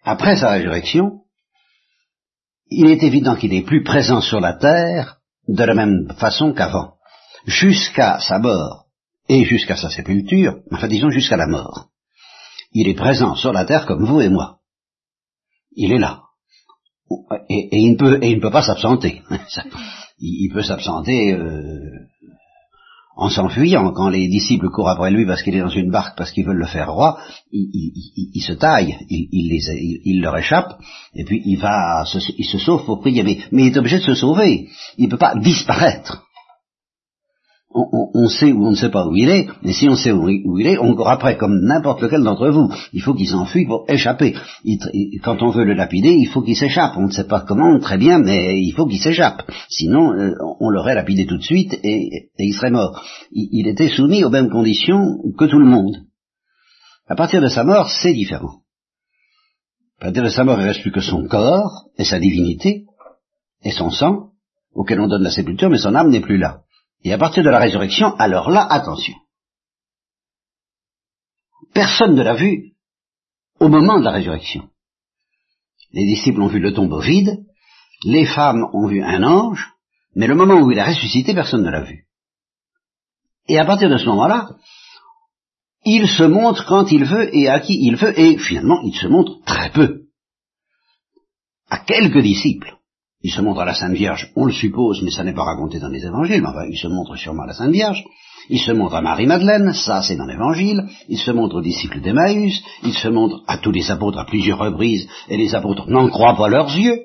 après 0.04 0.36
sa 0.36 0.50
résurrection, 0.50 1.22
il 2.70 2.88
est 2.90 3.02
évident 3.02 3.36
qu'il 3.36 3.52
est 3.54 3.62
plus 3.62 3.82
présent 3.82 4.20
sur 4.20 4.40
la 4.40 4.54
terre 4.54 5.18
de 5.48 5.64
la 5.64 5.74
même 5.74 6.08
façon 6.18 6.52
qu'avant, 6.52 6.94
jusqu'à 7.46 8.20
sa 8.20 8.38
mort 8.38 8.83
et 9.28 9.44
jusqu'à 9.44 9.76
sa 9.76 9.90
sépulture, 9.90 10.58
enfin 10.72 10.88
disons 10.88 11.10
jusqu'à 11.10 11.36
la 11.36 11.46
mort. 11.46 11.88
Il 12.72 12.88
est 12.88 12.94
présent 12.94 13.34
sur 13.34 13.52
la 13.52 13.64
terre 13.64 13.86
comme 13.86 14.04
vous 14.04 14.20
et 14.20 14.28
moi. 14.28 14.58
Il 15.76 15.92
est 15.92 15.98
là. 15.98 16.22
Et, 17.48 17.68
il, 17.72 17.92
ne 17.92 18.40
peut, 18.40 18.50
pas 18.50 18.62
s'absenter. 18.62 19.22
il, 20.18 20.50
peut 20.52 20.62
s'absenter 20.62 21.32
euh, 21.32 21.90
en 23.16 23.28
s'enfuyant, 23.28 23.92
quand 23.92 24.08
les 24.08 24.26
disciples 24.28 24.70
courent 24.70 24.88
après 24.88 25.10
lui 25.10 25.26
parce 25.26 25.42
qu'il 25.42 25.54
est 25.54 25.60
dans 25.60 25.68
une 25.68 25.90
barque, 25.90 26.16
parce 26.16 26.32
qu'ils 26.32 26.44
veulent 26.44 26.56
le 26.56 26.66
faire 26.66 26.92
roi, 26.92 27.18
il, 27.52 28.42
se 28.42 28.52
taille, 28.52 28.96
il, 29.08 30.20
leur 30.20 30.36
échappe, 30.36 30.78
et 31.14 31.24
puis 31.24 31.40
il 31.44 31.56
va, 31.56 32.04
il 32.38 32.44
se 32.44 32.58
sauve 32.58 32.84
pour 32.84 33.00
prier. 33.00 33.22
Mais 33.22 33.38
il 33.52 33.68
est 33.68 33.78
obligé 33.78 33.98
de 33.98 34.04
se 34.04 34.14
sauver. 34.14 34.68
Il 34.98 35.04
ne 35.04 35.10
peut 35.10 35.18
pas 35.18 35.36
disparaître 35.36 36.23
on, 37.74 38.28
sait 38.28 38.52
ou 38.52 38.66
on 38.66 38.70
ne 38.70 38.76
sait 38.76 38.90
pas 38.90 39.06
où 39.06 39.16
il 39.16 39.28
est, 39.28 39.48
mais 39.62 39.72
si 39.72 39.88
on 39.88 39.96
sait 39.96 40.12
où, 40.12 40.28
il 40.28 40.66
est, 40.66 40.78
on 40.78 40.96
après 41.04 41.36
comme 41.36 41.60
n'importe 41.60 42.02
lequel 42.02 42.22
d'entre 42.22 42.48
vous. 42.50 42.72
Il 42.92 43.02
faut 43.02 43.14
qu'il 43.14 43.26
s'enfuit 43.26 43.66
pour 43.66 43.84
échapper. 43.88 44.34
quand 45.22 45.42
on 45.42 45.50
veut 45.50 45.64
le 45.64 45.74
lapider, 45.74 46.12
il 46.12 46.28
faut 46.28 46.42
qu'il 46.42 46.56
s'échappe. 46.56 46.96
On 46.96 47.06
ne 47.06 47.10
sait 47.10 47.26
pas 47.26 47.40
comment, 47.40 47.78
très 47.80 47.98
bien, 47.98 48.20
mais 48.20 48.60
il 48.60 48.72
faut 48.72 48.86
qu'il 48.86 49.00
s'échappe. 49.00 49.50
Sinon, 49.68 50.12
euh, 50.12 50.34
on 50.60 50.70
l'aurait 50.70 50.94
lapidé 50.94 51.26
tout 51.26 51.36
de 51.36 51.42
suite 51.42 51.74
et, 51.82 52.30
il 52.38 52.54
serait 52.54 52.70
mort. 52.70 53.04
Il, 53.32 53.66
était 53.66 53.88
soumis 53.88 54.24
aux 54.24 54.30
mêmes 54.30 54.50
conditions 54.50 55.18
que 55.36 55.46
tout 55.46 55.58
le 55.58 55.66
monde. 55.66 55.96
À 57.08 57.16
partir 57.16 57.42
de 57.42 57.48
sa 57.48 57.64
mort, 57.64 57.90
c'est 57.90 58.14
différent. 58.14 58.60
À 59.98 60.06
partir 60.06 60.22
de 60.22 60.28
sa 60.28 60.44
mort, 60.44 60.58
il 60.58 60.62
ne 60.62 60.68
reste 60.68 60.82
plus 60.82 60.92
que 60.92 61.00
son 61.00 61.26
corps 61.26 61.86
et 61.98 62.04
sa 62.04 62.20
divinité 62.20 62.84
et 63.64 63.70
son 63.70 63.90
sang, 63.90 64.30
auquel 64.74 65.00
on 65.00 65.08
donne 65.08 65.22
la 65.22 65.30
sépulture, 65.30 65.70
mais 65.70 65.78
son 65.78 65.94
âme 65.94 66.10
n'est 66.10 66.20
plus 66.20 66.38
là. 66.38 66.63
Et 67.04 67.12
à 67.12 67.18
partir 67.18 67.44
de 67.44 67.50
la 67.50 67.58
résurrection, 67.58 68.16
alors 68.16 68.50
là, 68.50 68.66
attention. 68.68 69.14
Personne 71.74 72.14
ne 72.14 72.22
l'a 72.22 72.34
vu 72.34 72.72
au 73.60 73.68
moment 73.68 73.98
de 73.98 74.04
la 74.04 74.12
résurrection. 74.12 74.70
Les 75.92 76.06
disciples 76.06 76.40
ont 76.40 76.48
vu 76.48 76.60
le 76.60 76.72
tombeau 76.72 77.00
vide, 77.00 77.44
les 78.04 78.26
femmes 78.26 78.64
ont 78.72 78.88
vu 78.88 79.02
un 79.02 79.22
ange, 79.22 79.70
mais 80.16 80.26
le 80.26 80.34
moment 80.34 80.60
où 80.60 80.70
il 80.70 80.78
a 80.78 80.86
ressuscité, 80.86 81.34
personne 81.34 81.62
ne 81.62 81.70
l'a 81.70 81.82
vu. 81.82 82.06
Et 83.48 83.58
à 83.58 83.66
partir 83.66 83.90
de 83.90 83.98
ce 83.98 84.06
moment-là, 84.06 84.50
il 85.84 86.08
se 86.08 86.22
montre 86.22 86.64
quand 86.66 86.90
il 86.90 87.04
veut 87.04 87.34
et 87.36 87.48
à 87.48 87.60
qui 87.60 87.78
il 87.80 87.96
veut, 87.96 88.18
et 88.18 88.38
finalement, 88.38 88.80
il 88.82 88.94
se 88.94 89.06
montre 89.06 89.44
très 89.44 89.70
peu. 89.70 90.06
À 91.68 91.78
quelques 91.78 92.22
disciples. 92.22 92.78
Il 93.24 93.30
se 93.30 93.40
montre 93.40 93.60
à 93.60 93.64
la 93.64 93.74
Sainte 93.74 93.94
Vierge, 93.94 94.30
on 94.36 94.44
le 94.44 94.52
suppose, 94.52 95.00
mais 95.02 95.10
ça 95.10 95.24
n'est 95.24 95.32
pas 95.32 95.44
raconté 95.44 95.80
dans 95.80 95.88
les 95.88 96.04
évangiles, 96.04 96.42
mais 96.42 96.48
enfin, 96.48 96.66
il 96.70 96.76
se 96.76 96.88
montre 96.88 97.16
sûrement 97.16 97.44
à 97.44 97.46
la 97.46 97.54
Sainte 97.54 97.72
Vierge. 97.72 98.04
Il 98.50 98.58
se 98.58 98.70
montre 98.70 98.96
à 98.96 99.00
Marie-Madeleine, 99.00 99.72
ça 99.72 100.02
c'est 100.02 100.16
dans 100.16 100.26
l'évangile. 100.26 100.84
Il 101.08 101.16
se 101.16 101.30
montre 101.30 101.56
aux 101.56 101.62
disciples 101.62 102.02
d'Emmaüs. 102.02 102.62
Il 102.82 102.92
se 102.92 103.08
montre 103.08 103.42
à 103.46 103.56
tous 103.56 103.72
les 103.72 103.90
apôtres 103.90 104.18
à 104.18 104.26
plusieurs 104.26 104.58
reprises, 104.58 105.08
et 105.30 105.38
les 105.38 105.54
apôtres 105.54 105.88
n'en 105.88 106.10
croient 106.10 106.36
pas 106.36 106.50
leurs 106.50 106.76
yeux. 106.76 107.00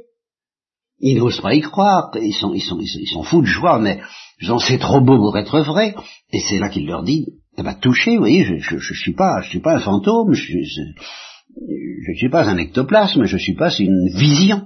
Ils 1.00 1.20
n'osent 1.20 1.40
pas 1.40 1.56
y 1.56 1.62
croire, 1.62 2.12
ils 2.22 2.34
sont, 2.34 2.54
ils, 2.54 2.60
sont, 2.60 2.78
ils 2.82 3.08
sont 3.08 3.24
fous 3.24 3.40
de 3.42 3.48
joie, 3.48 3.80
mais 3.80 4.02
j'en 4.40 4.60
sais 4.60 4.78
trop 4.78 5.00
beau 5.00 5.20
pour 5.20 5.38
être 5.38 5.62
vrai. 5.62 5.96
Et 6.34 6.42
c'est 6.42 6.60
là 6.60 6.68
qu'il 6.68 6.86
leur 6.86 7.04
dit, 7.04 7.28
eh 7.58 7.64
ben, 7.64 7.76
touchez, 7.76 8.16
vous 8.16 8.24
voyez, 8.24 8.44
je, 8.44 8.58
je, 8.58 8.78
je, 8.78 8.94
suis 8.94 9.14
pas, 9.14 9.40
je 9.42 9.52
suis 9.52 9.62
pas 9.62 9.78
un 9.78 9.80
fantôme, 9.80 10.34
je, 10.34 10.52
je, 10.52 10.82
je 12.06 12.18
suis 12.18 12.30
pas 12.30 12.44
un 12.50 12.58
ectoplasme, 12.58 13.24
je 13.24 13.38
suis 13.38 13.56
pas 13.56 13.74
une 13.80 14.10
vision 14.14 14.64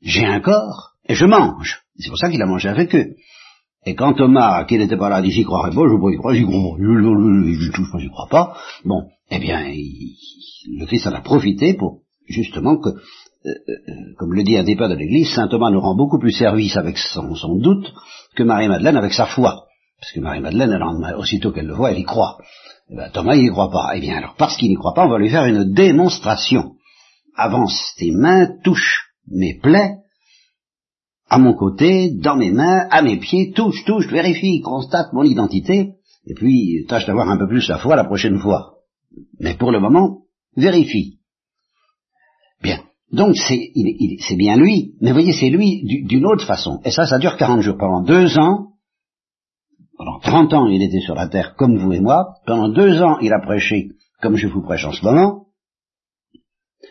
j'ai 0.00 0.24
un 0.24 0.40
corps 0.40 0.92
et 1.08 1.14
je 1.14 1.26
mange. 1.26 1.82
C'est 1.98 2.08
pour 2.08 2.18
ça 2.18 2.30
qu'il 2.30 2.42
a 2.42 2.46
mangé 2.46 2.68
avec 2.68 2.94
eux. 2.94 3.14
Et 3.86 3.94
quand 3.94 4.14
Thomas, 4.14 4.64
qui 4.64 4.76
n'était 4.76 4.96
pas 4.96 5.08
là, 5.08 5.22
dit 5.22 5.30
j'y 5.30 5.44
croirais 5.44 5.70
pas, 5.70 5.82
je 5.88 5.94
ne 5.94 5.98
crois 5.98 6.12
j'y 6.12 6.18
crois 6.18 6.32
pas, 6.32 7.98
j'y 7.98 8.08
crois 8.08 8.28
pas, 8.28 8.56
bon, 8.84 9.08
eh 9.30 9.38
bien, 9.38 9.64
le 9.64 10.86
Christ 10.86 11.06
en 11.06 11.12
a 11.12 11.20
profité 11.20 11.74
pour 11.74 12.00
justement 12.26 12.76
que, 12.78 12.90
euh, 12.90 12.94
euh, 13.46 13.74
comme 14.18 14.34
le 14.34 14.42
dit 14.42 14.58
un 14.58 14.64
pères 14.64 14.88
de 14.88 14.94
l'Église, 14.94 15.32
saint 15.34 15.48
Thomas 15.48 15.70
nous 15.70 15.80
rend 15.80 15.96
beaucoup 15.96 16.18
plus 16.18 16.32
service 16.32 16.76
avec 16.76 16.98
son, 16.98 17.56
doute 17.58 17.92
que 18.34 18.42
Marie-Madeleine 18.42 18.96
avec 18.96 19.12
sa 19.12 19.26
foi. 19.26 19.64
Parce 20.00 20.12
que 20.12 20.20
Marie-Madeleine, 20.20 20.70
le 20.70 20.78
lendemain, 20.78 21.14
aussitôt 21.16 21.50
qu'elle 21.50 21.66
le 21.66 21.74
voit, 21.74 21.90
elle 21.90 21.98
y 21.98 22.04
croit. 22.04 22.38
Eh 22.90 22.96
ben, 22.96 23.10
Thomas, 23.10 23.34
il 23.34 23.42
n'y 23.42 23.50
croit 23.50 23.70
pas. 23.70 23.92
Eh 23.94 24.00
bien, 24.00 24.16
alors, 24.16 24.34
parce 24.36 24.56
qu'il 24.56 24.68
n'y 24.68 24.76
croit 24.76 24.94
pas, 24.94 25.06
on 25.06 25.10
va 25.10 25.18
lui 25.18 25.30
faire 25.30 25.44
une 25.44 25.72
démonstration. 25.72 26.74
Avance 27.36 27.94
tes 27.96 28.12
mains, 28.12 28.48
touche 28.62 29.07
mes 29.30 29.58
plaies, 29.58 29.96
à 31.28 31.38
mon 31.38 31.54
côté, 31.54 32.10
dans 32.14 32.36
mes 32.36 32.50
mains, 32.50 32.86
à 32.90 33.02
mes 33.02 33.18
pieds, 33.18 33.52
touche, 33.52 33.84
touche, 33.84 34.08
vérifie, 34.08 34.60
constate 34.60 35.12
mon 35.12 35.24
identité, 35.24 35.94
et 36.26 36.34
puis 36.34 36.84
tâche 36.88 37.06
d'avoir 37.06 37.28
un 37.28 37.38
peu 37.38 37.46
plus 37.46 37.68
la 37.68 37.78
foi 37.78 37.96
la 37.96 38.04
prochaine 38.04 38.38
fois. 38.38 38.76
Mais 39.40 39.54
pour 39.54 39.70
le 39.70 39.80
moment, 39.80 40.22
vérifie. 40.56 41.18
Bien. 42.62 42.82
Donc 43.12 43.36
c'est 43.36 44.36
bien 44.36 44.56
lui, 44.56 44.94
mais 45.00 45.12
voyez, 45.12 45.32
c'est 45.32 45.50
lui 45.50 45.82
d'une 46.04 46.26
autre 46.26 46.46
façon. 46.46 46.80
Et 46.84 46.90
ça, 46.90 47.06
ça 47.06 47.18
dure 47.18 47.36
40 47.36 47.60
jours. 47.62 47.76
Pendant 47.78 48.02
deux 48.02 48.38
ans, 48.38 48.72
pendant 49.96 50.18
30 50.20 50.54
ans, 50.54 50.66
il 50.68 50.82
était 50.82 51.00
sur 51.00 51.14
la 51.14 51.28
terre 51.28 51.54
comme 51.56 51.76
vous 51.76 51.92
et 51.92 52.00
moi. 52.00 52.34
Pendant 52.46 52.68
deux 52.68 53.02
ans, 53.02 53.18
il 53.20 53.32
a 53.32 53.40
prêché 53.40 53.90
comme 54.20 54.36
je 54.36 54.48
vous 54.48 54.62
prêche 54.62 54.84
en 54.84 54.92
ce 54.92 55.04
moment. 55.04 55.46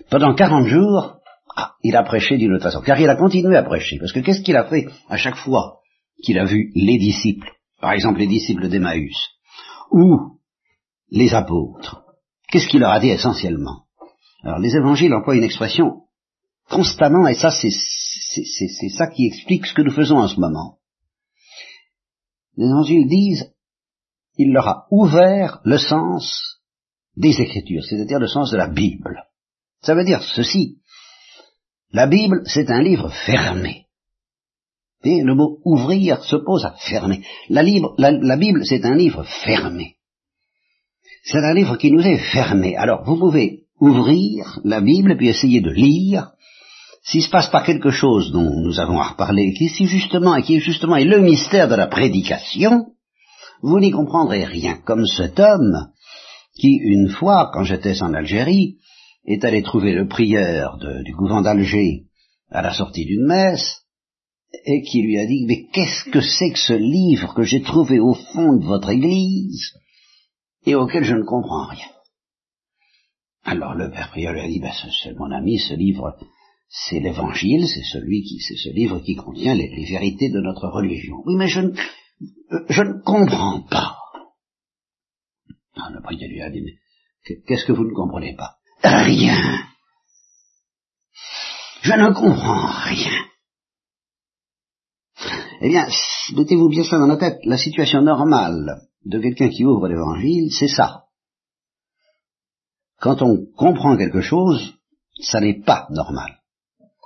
Pendant 0.09 0.33
40 0.33 0.65
jours, 0.67 1.16
ah, 1.59 1.73
il 1.81 1.95
a 1.95 2.03
prêché 2.03 2.37
d'une 2.37 2.53
autre 2.53 2.65
façon. 2.65 2.81
Car 2.81 2.99
il 2.99 3.09
a 3.09 3.15
continué 3.15 3.57
à 3.57 3.63
prêcher. 3.63 3.97
Parce 3.97 4.13
que 4.13 4.19
qu'est-ce 4.19 4.41
qu'il 4.41 4.55
a 4.55 4.65
fait 4.65 4.85
à 5.09 5.17
chaque 5.17 5.37
fois 5.37 5.79
qu'il 6.23 6.37
a 6.37 6.45
vu 6.45 6.71
les 6.75 6.99
disciples, 6.99 7.51
par 7.81 7.93
exemple 7.93 8.19
les 8.19 8.27
disciples 8.27 8.69
d'Emmaüs, 8.69 9.17
ou 9.91 10.39
les 11.09 11.33
apôtres 11.33 12.03
Qu'est-ce 12.49 12.67
qu'il 12.67 12.79
leur 12.79 12.91
a 12.91 12.99
dit 12.99 13.09
essentiellement? 13.09 13.85
Alors 14.43 14.59
les 14.59 14.75
évangiles 14.75 15.13
emploient 15.15 15.35
une 15.35 15.43
expression 15.43 16.03
constamment, 16.69 17.27
et 17.27 17.33
ça 17.33 17.49
c'est 17.49 18.89
ça 18.89 19.07
qui 19.07 19.25
explique 19.25 19.65
ce 19.65 19.73
que 19.73 19.81
nous 19.81 19.91
faisons 19.91 20.17
en 20.17 20.27
ce 20.27 20.39
moment. 20.39 20.77
Les 22.55 22.67
évangiles 22.67 23.07
disent, 23.07 23.51
il 24.37 24.53
leur 24.53 24.67
a 24.67 24.87
ouvert 24.91 25.59
le 25.63 25.79
sens 25.79 26.61
des 27.15 27.41
Écritures, 27.41 27.83
c'est-à-dire 27.83 28.19
le 28.19 28.27
sens 28.27 28.51
de 28.51 28.57
la 28.57 28.67
Bible. 28.67 29.23
Ça 29.81 29.95
veut 29.95 30.05
dire 30.05 30.21
ceci. 30.21 30.77
La 31.93 32.07
Bible, 32.07 32.41
c'est 32.45 32.69
un 32.69 32.81
livre 32.81 33.09
fermé. 33.25 33.85
Et 35.03 35.21
le 35.23 35.35
mot 35.35 35.59
ouvrir 35.63 36.23
s'oppose 36.23 36.65
à 36.65 36.75
fermer. 36.79 37.21
La, 37.49 37.63
Bible, 37.63 38.65
c'est 38.65 38.83
un 38.83 38.95
livre 38.95 39.23
fermé. 39.45 39.95
C'est 41.23 41.37
un 41.37 41.53
livre 41.53 41.77
qui 41.77 41.91
nous 41.91 42.01
est 42.01 42.17
fermé. 42.17 42.75
Alors, 42.75 43.03
vous 43.05 43.17
pouvez 43.17 43.65
ouvrir 43.79 44.59
la 44.63 44.81
Bible 44.81 45.15
puis 45.17 45.29
essayer 45.29 45.61
de 45.61 45.69
lire. 45.69 46.31
S'il 47.03 47.23
se 47.23 47.29
passe 47.29 47.47
pas 47.47 47.63
quelque 47.63 47.91
chose 47.91 48.31
dont 48.31 48.59
nous 48.61 48.79
avons 48.79 48.99
à 48.99 49.09
reparler, 49.09 49.53
qui 49.53 49.65
est 49.65 49.85
justement, 49.85 50.35
et 50.35 50.43
qui 50.43 50.59
justement 50.59 50.97
est 50.97 51.05
le 51.05 51.21
mystère 51.21 51.69
de 51.69 51.75
la 51.75 51.87
prédication, 51.87 52.87
vous 53.61 53.79
n'y 53.79 53.91
comprendrez 53.91 54.43
rien. 54.43 54.79
Comme 54.83 55.05
cet 55.05 55.39
homme 55.39 55.87
qui, 56.59 56.75
une 56.75 57.09
fois, 57.09 57.49
quand 57.53 57.63
j'étais 57.63 58.01
en 58.01 58.13
Algérie, 58.13 58.77
est 59.27 59.43
allé 59.43 59.61
trouver 59.61 59.93
le 59.93 60.07
prieur 60.07 60.79
du 61.03 61.13
couvent 61.13 61.41
d'Alger 61.41 62.05
à 62.49 62.61
la 62.61 62.73
sortie 62.73 63.05
d'une 63.05 63.27
messe, 63.27 63.83
et 64.65 64.81
qui 64.81 65.01
lui 65.01 65.19
a 65.19 65.25
dit, 65.25 65.45
mais 65.45 65.67
qu'est-ce 65.73 66.09
que 66.09 66.21
c'est 66.21 66.51
que 66.51 66.59
ce 66.59 66.73
livre 66.73 67.33
que 67.33 67.43
j'ai 67.43 67.61
trouvé 67.61 67.99
au 67.99 68.13
fond 68.13 68.57
de 68.57 68.65
votre 68.65 68.89
église, 68.89 69.73
et 70.65 70.75
auquel 70.75 71.03
je 71.03 71.15
ne 71.15 71.23
comprends 71.23 71.67
rien? 71.67 71.87
Alors 73.43 73.75
le 73.75 73.91
père 73.91 74.09
prieur 74.09 74.33
lui 74.33 74.41
a 74.41 74.47
dit, 74.47 74.61
c'est 75.03 75.17
mon 75.17 75.31
ami, 75.31 75.59
ce 75.59 75.73
livre, 75.73 76.17
c'est 76.69 76.99
l'évangile, 76.99 77.67
c'est 77.67 77.83
celui 77.83 78.23
qui, 78.23 78.39
c'est 78.39 78.57
ce 78.57 78.69
livre 78.69 78.99
qui 78.99 79.15
contient 79.15 79.55
les, 79.55 79.69
vérités 79.89 80.29
de 80.29 80.39
notre 80.39 80.67
religion. 80.67 81.17
Oui, 81.25 81.35
mais 81.35 81.47
je 81.47 81.61
ne, 81.61 81.73
je 82.69 82.81
ne 82.81 83.01
comprends 83.03 83.61
pas. 83.69 83.97
Alors, 85.75 85.91
le 85.91 86.01
prieur 86.01 86.29
lui 86.29 86.41
a 86.41 86.49
dit, 86.49 86.61
mais 86.61 87.35
qu'est-ce 87.45 87.65
que 87.65 87.73
vous 87.73 87.85
ne 87.85 87.93
comprenez 87.93 88.35
pas? 88.35 88.56
Rien. 88.87 89.37
Je 91.81 91.93
ne 91.93 92.13
comprends 92.13 92.67
rien. 92.85 93.11
Eh 95.61 95.69
bien, 95.69 95.87
mettez-vous 96.35 96.69
bien 96.69 96.83
ça 96.83 96.97
dans 96.97 97.07
la 97.07 97.17
tête. 97.17 97.39
La 97.43 97.57
situation 97.57 98.01
normale 98.01 98.81
de 99.05 99.19
quelqu'un 99.19 99.49
qui 99.49 99.65
ouvre 99.65 99.87
l'évangile, 99.87 100.51
c'est 100.51 100.67
ça. 100.67 101.03
Quand 102.99 103.21
on 103.21 103.45
comprend 103.55 103.97
quelque 103.97 104.21
chose, 104.21 104.73
ça 105.19 105.41
n'est 105.41 105.61
pas 105.61 105.87
normal. 105.89 106.39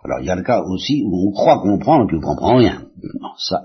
Alors 0.03 0.19
il 0.21 0.25
y 0.25 0.31
a 0.31 0.35
le 0.35 0.43
cas 0.43 0.61
aussi 0.61 1.03
où 1.05 1.29
on 1.29 1.31
croit 1.31 1.61
comprendre 1.61 2.07
puis 2.07 2.17
on 2.17 2.21
comprend 2.21 2.55
rien. 2.57 2.87
ça, 3.37 3.61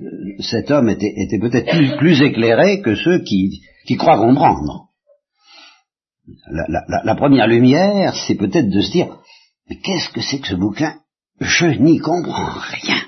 euh, 0.00 0.04
cet 0.40 0.70
homme 0.70 0.88
était, 0.88 1.38
peut-être 1.40 1.96
plus, 1.98 2.22
éclairé 2.22 2.82
que 2.82 2.94
ceux 2.94 3.22
qui 3.24 3.96
croient 3.98 4.18
comprendre 4.18 4.91
la, 7.04 7.14
première 7.14 7.46
lumière, 7.46 8.14
c'est 8.14 8.36
peut-être 8.36 8.68
de 8.68 8.80
se 8.80 8.92
dire, 8.92 9.18
mais 9.68 9.76
qu'est-ce 9.80 10.10
que 10.10 10.20
c'est 10.20 10.40
que 10.40 10.48
ce 10.48 10.54
bouquin? 10.54 10.94
Je 11.40 11.66
n'y 11.66 11.98
comprends 11.98 12.58
rien. 12.58 13.02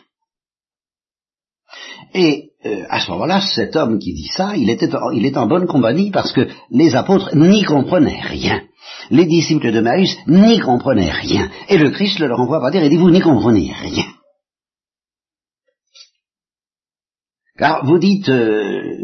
Et 2.14 2.50
euh, 2.64 2.84
à 2.88 3.00
ce 3.00 3.10
moment-là, 3.10 3.40
cet 3.40 3.76
homme 3.76 3.98
qui 3.98 4.14
dit 4.14 4.30
ça, 4.36 4.56
il, 4.56 4.70
était 4.70 4.86
est 4.88 5.36
en 5.36 5.46
bonne 5.46 5.66
compagnie 5.66 6.10
parce 6.10 6.32
que 6.32 6.48
les 6.70 6.94
apôtres 6.94 7.36
n'y 7.36 7.64
comprenaient 7.64 8.20
rien. 8.20 8.62
Les 9.10 9.26
disciples 9.26 9.72
de 9.72 9.80
Maïs 9.80 10.16
n'y 10.26 10.58
comprenaient 10.60 11.10
rien. 11.10 11.50
Et 11.68 11.78
le 11.78 11.90
Christ 11.90 12.18
leur 12.18 12.38
envoie 12.38 12.60
par 12.60 12.70
dire, 12.70 12.82
et 12.82 12.88
dit, 12.88 12.96
vous 12.96 13.10
n'y 13.10 13.20
comprenez 13.20 13.72
rien. 13.72 14.06
Car 17.56 17.84
vous 17.84 17.98
dites, 17.98 18.28
euh, 18.28 18.96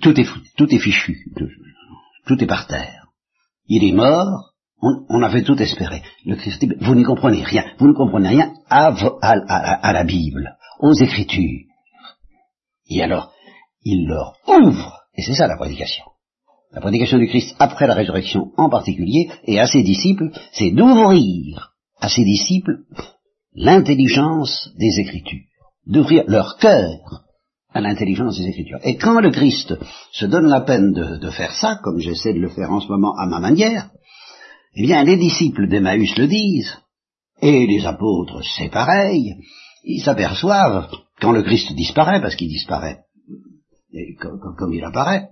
tout, 0.00 0.18
est, 0.18 0.26
tout 0.56 0.74
est 0.74 0.78
fichu, 0.78 1.18
tout 2.26 2.42
est 2.42 2.46
par 2.46 2.66
terre 2.66 3.03
il 3.66 3.84
est 3.84 3.92
mort, 3.92 4.52
on, 4.82 5.22
avait 5.22 5.42
tout 5.42 5.60
espéré. 5.60 6.02
Le 6.26 6.36
Christ 6.36 6.64
vous 6.80 6.94
n'y 6.94 7.04
comprenez 7.04 7.42
rien, 7.42 7.64
vous 7.78 7.88
ne 7.88 7.94
comprenez 7.94 8.28
rien 8.28 8.52
à, 8.68 8.92
à, 9.22 9.92
la 9.92 10.04
Bible, 10.04 10.56
aux 10.80 10.92
Écritures. 10.92 11.66
Et 12.90 13.02
alors, 13.02 13.32
il 13.82 14.06
leur 14.06 14.34
ouvre, 14.46 15.00
et 15.16 15.22
c'est 15.22 15.34
ça 15.34 15.46
la 15.46 15.56
prédication. 15.56 16.04
La 16.72 16.80
prédication 16.80 17.18
du 17.18 17.28
Christ 17.28 17.54
après 17.58 17.86
la 17.86 17.94
résurrection 17.94 18.50
en 18.56 18.68
particulier, 18.68 19.30
et 19.44 19.58
à 19.58 19.66
ses 19.66 19.82
disciples, 19.82 20.30
c'est 20.52 20.72
d'ouvrir 20.72 21.72
à 21.98 22.08
ses 22.08 22.24
disciples 22.24 22.80
l'intelligence 23.54 24.70
des 24.76 25.00
Écritures, 25.00 25.46
d'ouvrir 25.86 26.24
leur 26.26 26.56
cœur 26.58 27.24
à 27.74 27.80
l'intelligence 27.80 28.38
des 28.38 28.46
Écritures. 28.46 28.78
Et 28.84 28.96
quand 28.96 29.20
le 29.20 29.30
Christ 29.30 29.74
se 30.12 30.26
donne 30.26 30.46
la 30.46 30.60
peine 30.60 30.92
de, 30.92 31.30
faire 31.30 31.52
ça, 31.52 31.80
comme 31.82 31.98
j'essaie 31.98 32.32
de 32.32 32.38
le 32.38 32.48
faire 32.48 32.70
en 32.70 32.80
ce 32.80 32.88
moment 32.88 33.14
à 33.18 33.26
ma 33.26 33.40
manière, 33.40 33.90
eh 34.76 34.82
bien 34.82 35.02
les 35.02 35.16
disciples 35.16 35.68
d'Emmaüs 35.68 36.16
le 36.16 36.28
disent, 36.28 36.78
et 37.42 37.66
les 37.66 37.84
apôtres 37.84 38.42
c'est 38.56 38.70
pareil, 38.70 39.34
ils 39.82 40.00
s'aperçoivent, 40.00 40.88
quand 41.20 41.32
le 41.32 41.42
Christ 41.42 41.74
disparaît, 41.74 42.20
parce 42.20 42.36
qu'il 42.36 42.48
disparaît, 42.48 43.00
comme, 44.56 44.72
il 44.72 44.84
apparaît, 44.84 45.28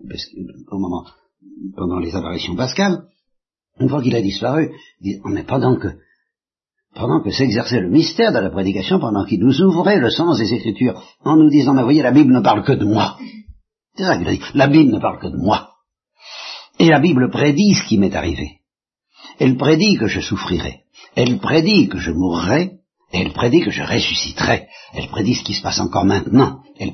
au 0.71 0.79
moment, 0.79 1.07
pendant 1.77 2.01
les 2.01 2.15
apparitions 2.15 2.57
pascales, 2.57 3.05
une 3.79 3.89
fois 3.89 4.03
qu'il 4.03 4.17
a 4.17 4.23
disparu, 4.23 4.73
ils 5.01 5.13
disent, 5.13 5.21
mais 5.25 5.45
pendant 5.45 5.77
que 5.77 5.89
pendant 6.95 7.23
que 7.23 7.31
s'exerçait 7.31 7.81
le 7.81 7.91
mystère 7.91 8.33
de 8.33 8.39
la 8.39 8.51
prédication, 8.51 8.99
pendant 8.99 9.25
qu'il 9.25 9.41
nous 9.41 9.61
ouvrait 9.63 9.99
le 9.99 10.11
sens 10.11 10.39
des 10.39 10.53
Écritures, 10.53 11.03
en 11.25 11.37
nous 11.37 11.49
disant, 11.49 11.75
mais 11.75 11.83
voyez, 11.83 12.03
la 12.03 12.13
Bible 12.13 12.33
ne 12.33 12.41
parle 12.41 12.65
que 12.65 12.73
de 12.73 12.85
moi. 12.85 13.17
C'est 13.97 14.05
ça 14.05 14.17
qu'il 14.17 14.29
a 14.29 14.33
dit, 14.33 14.41
la 14.55 14.69
Bible 14.69 14.93
ne 14.93 14.99
parle 15.01 15.19
que 15.19 15.29
de 15.29 15.37
moi. 15.37 15.71
Et 16.79 16.89
la 16.89 17.01
Bible 17.01 17.31
prédit 17.31 17.75
ce 17.75 17.87
qui 17.87 17.99
m'est 17.99 18.15
arrivé. 18.15 18.61
Elle 19.39 19.57
prédit 19.57 19.97
que 19.97 20.07
je 20.07 20.21
souffrirai. 20.21 20.81
Elle 21.15 21.39
prédit 21.39 21.89
que 21.89 21.99
je 21.99 22.11
mourrai. 22.11 22.79
Elle 23.13 23.33
prédit 23.33 23.61
que 23.61 23.71
je 23.71 23.83
ressusciterai. 23.83 24.67
Elle 24.95 25.09
prédit 25.09 25.35
ce 25.35 25.45
qui 25.45 25.55
se 25.55 25.63
passe 25.63 25.81
encore 25.81 26.07
maintenant. 26.07 26.61
Elle 26.79 26.93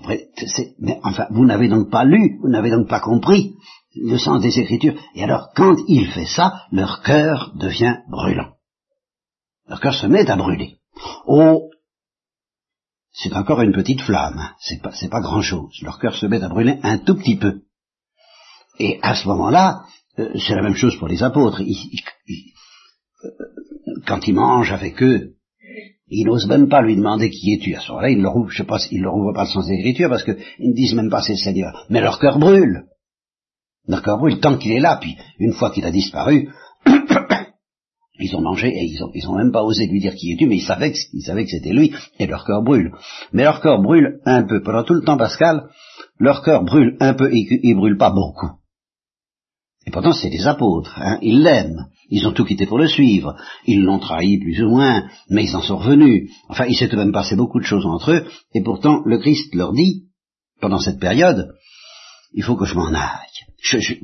mais 0.80 0.98
enfin, 1.04 1.26
vous 1.30 1.46
n'avez 1.46 1.68
donc 1.68 1.90
pas 1.90 2.04
lu, 2.04 2.38
vous 2.42 2.48
n'avez 2.48 2.70
donc 2.70 2.88
pas 2.88 3.00
compris 3.00 3.54
le 3.94 4.18
sens 4.18 4.42
des 4.42 4.58
Écritures. 4.58 4.94
Et 5.14 5.22
alors, 5.22 5.48
quand 5.54 5.76
il 5.86 6.08
fait 6.08 6.26
ça, 6.26 6.64
leur 6.72 7.02
cœur 7.02 7.52
devient 7.56 7.96
brûlant. 8.08 8.57
Leur 9.68 9.80
cœur 9.80 9.94
se 9.94 10.06
met 10.06 10.28
à 10.30 10.36
brûler. 10.36 10.76
Oh, 11.26 11.70
c'est 13.12 13.34
encore 13.34 13.60
une 13.62 13.72
petite 13.72 14.00
flamme, 14.00 14.50
c'est 14.60 14.80
pas, 14.80 14.92
pas 15.10 15.20
grand 15.20 15.42
chose. 15.42 15.72
Leur 15.82 15.98
cœur 15.98 16.14
se 16.14 16.26
met 16.26 16.42
à 16.42 16.48
brûler 16.48 16.78
un 16.82 16.98
tout 16.98 17.16
petit 17.16 17.36
peu. 17.36 17.62
Et 18.78 18.98
à 19.02 19.14
ce 19.14 19.26
moment-là, 19.28 19.82
euh, 20.18 20.30
c'est 20.38 20.54
la 20.54 20.62
même 20.62 20.76
chose 20.76 20.96
pour 20.98 21.08
les 21.08 21.22
apôtres. 21.22 21.62
Euh, 21.62 23.30
quand 24.06 24.26
ils 24.26 24.34
mangent 24.34 24.72
avec 24.72 25.02
eux, 25.02 25.34
ils 26.06 26.24
n'osent 26.24 26.46
même 26.46 26.68
pas 26.68 26.80
lui 26.80 26.96
demander 26.96 27.28
qui 27.28 27.54
es-tu. 27.54 27.74
À 27.74 27.80
ce 27.80 27.88
moment-là, 27.88 28.10
ils 28.10 28.18
ne 28.18 28.22
leur 28.22 28.34
pas, 28.66 28.78
ils 28.90 29.02
leur 29.02 29.14
ouvrent 29.14 29.34
pas 29.34 29.44
le 29.44 29.50
sens 29.50 29.66
d'écriture 29.66 30.08
parce 30.08 30.24
qu'ils 30.24 30.36
ne 30.60 30.74
disent 30.74 30.94
même 30.94 31.10
pas 31.10 31.22
c'est 31.22 31.32
le 31.32 31.38
Seigneur. 31.38 31.86
Mais 31.90 32.00
leur 32.00 32.18
cœur 32.18 32.38
brûle. 32.38 32.84
Leur 33.86 34.02
cœur 34.02 34.18
brûle 34.18 34.40
tant 34.40 34.56
qu'il 34.56 34.72
est 34.72 34.80
là. 34.80 34.98
Puis, 35.00 35.16
une 35.38 35.52
fois 35.52 35.70
qu'il 35.70 35.84
a 35.84 35.90
disparu, 35.90 36.50
ils 38.18 38.34
ont 38.36 38.40
mangé 38.40 38.68
et 38.68 38.84
ils 38.84 39.02
ont, 39.02 39.10
ils 39.14 39.28
même 39.36 39.52
pas 39.52 39.62
osé 39.62 39.86
lui 39.86 40.00
dire 40.00 40.14
qui 40.14 40.32
es-tu, 40.32 40.46
mais 40.46 40.56
ils 40.56 40.62
savaient 40.62 40.92
que, 40.92 40.96
que 40.96 41.50
c'était 41.50 41.72
lui, 41.72 41.92
et 42.18 42.26
leur 42.26 42.44
cœur 42.44 42.62
brûle. 42.62 42.92
Mais 43.32 43.44
leur 43.44 43.60
cœur 43.60 43.80
brûle 43.80 44.20
un 44.24 44.44
peu. 44.44 44.62
Pendant 44.62 44.84
tout 44.84 44.94
le 44.94 45.02
temps 45.02 45.16
pascal, 45.16 45.68
leur 46.18 46.42
cœur 46.42 46.64
brûle 46.64 46.96
un 47.00 47.14
peu, 47.14 47.30
ils, 47.32 47.60
ils 47.62 47.76
brûlent 47.76 47.98
pas 47.98 48.10
beaucoup. 48.10 48.58
Et 49.86 49.90
pourtant, 49.90 50.12
c'est 50.12 50.28
des 50.28 50.46
apôtres, 50.46 51.00
hein, 51.00 51.18
ils 51.22 51.42
l'aiment, 51.42 51.86
ils 52.10 52.26
ont 52.26 52.32
tout 52.32 52.44
quitté 52.44 52.66
pour 52.66 52.78
le 52.78 52.86
suivre, 52.86 53.36
ils 53.66 53.82
l'ont 53.82 53.98
trahi 53.98 54.38
plus 54.38 54.62
ou 54.62 54.68
moins, 54.68 55.08
mais 55.30 55.44
ils 55.44 55.56
en 55.56 55.62
sont 55.62 55.78
revenus. 55.78 56.30
Enfin, 56.48 56.66
il 56.68 56.76
s'est 56.76 56.94
même 56.94 57.12
passé 57.12 57.36
beaucoup 57.36 57.58
de 57.58 57.64
choses 57.64 57.86
entre 57.86 58.12
eux, 58.12 58.26
et 58.54 58.62
pourtant, 58.62 59.00
le 59.06 59.18
Christ 59.18 59.54
leur 59.54 59.72
dit, 59.72 60.08
pendant 60.60 60.78
cette 60.78 61.00
période, 61.00 61.54
il 62.34 62.42
faut 62.42 62.56
que 62.56 62.66
je 62.66 62.74
m'en 62.74 62.92
aille. 62.92 63.27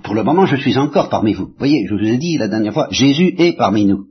Pour 0.02 0.14
le 0.14 0.24
moment, 0.24 0.46
je 0.46 0.56
suis 0.56 0.76
encore 0.78 1.08
parmi 1.08 1.32
vous. 1.32 1.46
Vous 1.46 1.58
voyez, 1.58 1.86
je 1.86 1.94
vous 1.94 2.00
ai 2.00 2.16
dit 2.16 2.38
la 2.38 2.48
dernière 2.48 2.72
fois, 2.72 2.88
Jésus 2.90 3.34
est 3.38 3.56
parmi 3.56 3.86
nous. 3.86 4.06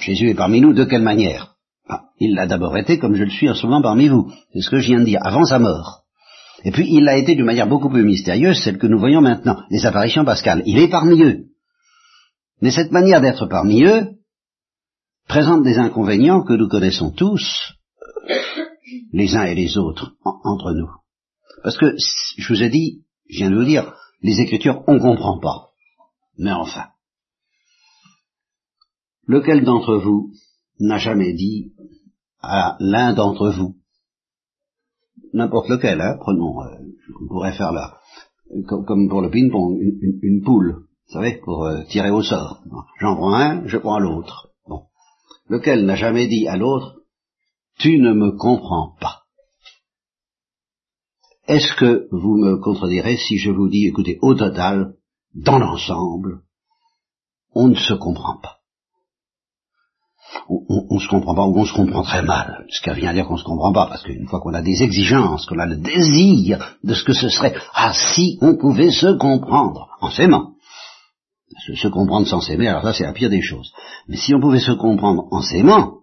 Jésus 0.00 0.30
est 0.30 0.34
parmi 0.34 0.60
nous 0.60 0.72
de 0.72 0.84
quelle 0.84 1.02
manière? 1.02 1.54
Ah, 1.88 2.04
Il 2.18 2.34
l'a 2.34 2.46
d'abord 2.46 2.76
été 2.76 2.98
comme 2.98 3.14
je 3.14 3.24
le 3.24 3.30
suis 3.30 3.50
en 3.50 3.54
ce 3.54 3.66
moment 3.66 3.82
parmi 3.82 4.08
vous. 4.08 4.32
C'est 4.52 4.60
ce 4.60 4.70
que 4.70 4.78
je 4.78 4.88
viens 4.88 5.00
de 5.00 5.04
dire, 5.04 5.20
avant 5.22 5.44
sa 5.44 5.58
mort. 5.58 6.04
Et 6.64 6.70
puis 6.70 6.86
il 6.88 7.04
l'a 7.04 7.18
été 7.18 7.34
d'une 7.34 7.44
manière 7.44 7.66
beaucoup 7.66 7.90
plus 7.90 8.04
mystérieuse, 8.04 8.62
celle 8.62 8.78
que 8.78 8.86
nous 8.86 8.98
voyons 8.98 9.20
maintenant, 9.20 9.62
les 9.70 9.84
apparitions 9.84 10.24
pascales. 10.24 10.62
Il 10.64 10.78
est 10.78 10.88
parmi 10.88 11.22
eux. 11.22 11.44
Mais 12.62 12.70
cette 12.70 12.92
manière 12.92 13.20
d'être 13.20 13.46
parmi 13.46 13.84
eux 13.84 14.12
présente 15.28 15.62
des 15.62 15.78
inconvénients 15.78 16.42
que 16.42 16.54
nous 16.54 16.68
connaissons 16.68 17.10
tous, 17.10 17.74
les 19.12 19.36
uns 19.36 19.44
et 19.44 19.54
les 19.54 19.76
autres, 19.76 20.12
entre 20.24 20.72
nous. 20.72 20.88
Parce 21.62 21.76
que, 21.76 21.94
je 22.38 22.48
vous 22.48 22.62
ai 22.62 22.68
dit, 22.68 23.02
je 23.28 23.38
viens 23.38 23.50
de 23.50 23.56
vous 23.56 23.64
dire, 23.64 23.92
les 24.24 24.40
Écritures, 24.40 24.82
on 24.86 24.94
ne 24.94 25.00
comprend 25.00 25.38
pas. 25.38 25.68
Mais 26.38 26.50
enfin, 26.50 26.86
lequel 29.26 29.64
d'entre 29.64 29.98
vous 29.98 30.32
n'a 30.80 30.96
jamais 30.96 31.34
dit 31.34 31.74
à 32.40 32.76
l'un 32.80 33.12
d'entre 33.12 33.50
vous, 33.50 33.76
n'importe 35.34 35.68
lequel, 35.68 36.00
hein, 36.00 36.16
prenons, 36.18 36.62
euh, 36.62 36.74
on 37.20 37.28
pourrait 37.28 37.52
faire 37.52 37.72
là, 37.72 37.98
comme, 38.66 39.08
pour 39.10 39.20
le 39.20 39.28
ping-pong, 39.28 39.78
une, 39.78 40.42
poule, 40.42 40.86
vous 41.06 41.12
savez, 41.12 41.38
pour 41.44 41.66
euh, 41.66 41.82
tirer 41.84 42.10
au 42.10 42.22
sort. 42.22 42.62
J'en 43.00 43.16
prends 43.16 43.34
un, 43.34 43.66
je 43.66 43.76
prends 43.76 43.98
l'autre. 43.98 44.48
Bon. 44.66 44.84
Lequel 45.48 45.84
n'a 45.84 45.96
jamais 45.96 46.28
dit 46.28 46.48
à 46.48 46.56
l'autre, 46.56 47.02
tu 47.78 47.98
ne 47.98 48.14
me 48.14 48.32
comprends 48.32 48.96
pas. 48.98 49.23
Est-ce 51.46 51.74
que 51.76 52.08
vous 52.10 52.36
me 52.36 52.58
contredirez 52.58 53.16
si 53.16 53.38
je 53.38 53.50
vous 53.50 53.68
dis, 53.68 53.86
écoutez, 53.86 54.18
au 54.22 54.34
total, 54.34 54.94
dans 55.34 55.58
l'ensemble, 55.58 56.40
on 57.54 57.68
ne 57.68 57.74
se 57.74 57.94
comprend 57.94 58.38
pas 58.40 58.58
on, 60.48 60.86
on, 60.90 60.98
se 60.98 61.08
comprend 61.08 61.34
pas 61.34 61.46
ou 61.46 61.58
on 61.58 61.64
se 61.64 61.72
comprend 61.72 62.02
très 62.02 62.22
mal. 62.22 62.64
Ce 62.70 62.80
qui 62.80 62.90
vient 63.00 63.12
dire 63.12 63.26
qu'on 63.26 63.36
se 63.36 63.44
comprend 63.44 63.72
pas, 63.72 63.86
parce 63.86 64.02
qu'une 64.02 64.26
fois 64.26 64.40
qu'on 64.40 64.54
a 64.54 64.62
des 64.62 64.82
exigences, 64.82 65.46
qu'on 65.46 65.58
a 65.58 65.66
le 65.66 65.76
désir 65.76 66.76
de 66.82 66.94
ce 66.94 67.04
que 67.04 67.12
ce 67.12 67.28
serait, 67.28 67.54
ah 67.72 67.92
si 67.92 68.38
on 68.40 68.56
pouvait 68.56 68.90
se 68.90 69.16
comprendre 69.16 69.88
en 70.00 70.10
s'aimant. 70.10 70.52
Se, 71.66 71.74
se 71.74 71.88
comprendre 71.88 72.26
sans 72.26 72.40
s'aimer, 72.40 72.68
alors 72.68 72.82
ça 72.82 72.92
c'est 72.92 73.04
la 73.04 73.12
pire 73.12 73.30
des 73.30 73.42
choses. 73.42 73.72
Mais 74.08 74.16
si 74.16 74.34
on 74.34 74.40
pouvait 74.40 74.60
se 74.60 74.72
comprendre 74.72 75.26
en 75.30 75.40
s'aimant, 75.40 75.98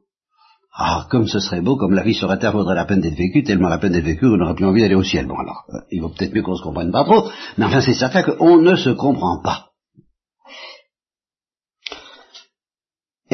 ah, 0.74 1.06
comme 1.10 1.28
ce 1.28 1.40
serait 1.40 1.62
beau, 1.62 1.76
comme 1.76 1.94
la 1.94 2.04
vie 2.04 2.14
sur 2.14 2.38
terre 2.40 2.54
vaudrait 2.54 2.76
la 2.76 2.86
peine 2.86 3.02
d'être 3.02 3.18
vécue, 3.18 3.44
tellement 3.44 3.68
la 3.68 3.78
peine 3.78 3.92
d'être 3.92 4.06
vécue, 4.06 4.26
on 4.26 4.38
n'aurait 4.38 4.56
plus 4.56 4.66
envie 4.66 4.82
d'aller 4.82 4.96
au 4.96 5.04
ciel. 5.04 5.28
Bon 5.28 5.38
alors, 5.38 5.66
euh, 5.70 5.80
il 5.92 6.02
vaut 6.02 6.10
peut-être 6.10 6.34
mieux 6.34 6.44
qu'on 6.44 6.56
se 6.56 6.64
comprenne 6.64 6.92
pas 6.92 7.04
trop, 7.04 7.30
mais 7.58 7.66
enfin 7.66 7.82
c'est 7.82 7.94
certain 7.94 8.24
qu'on 8.24 8.58
ne 8.62 8.76
se 8.76 8.90
comprend 8.92 9.42
pas. 9.42 9.72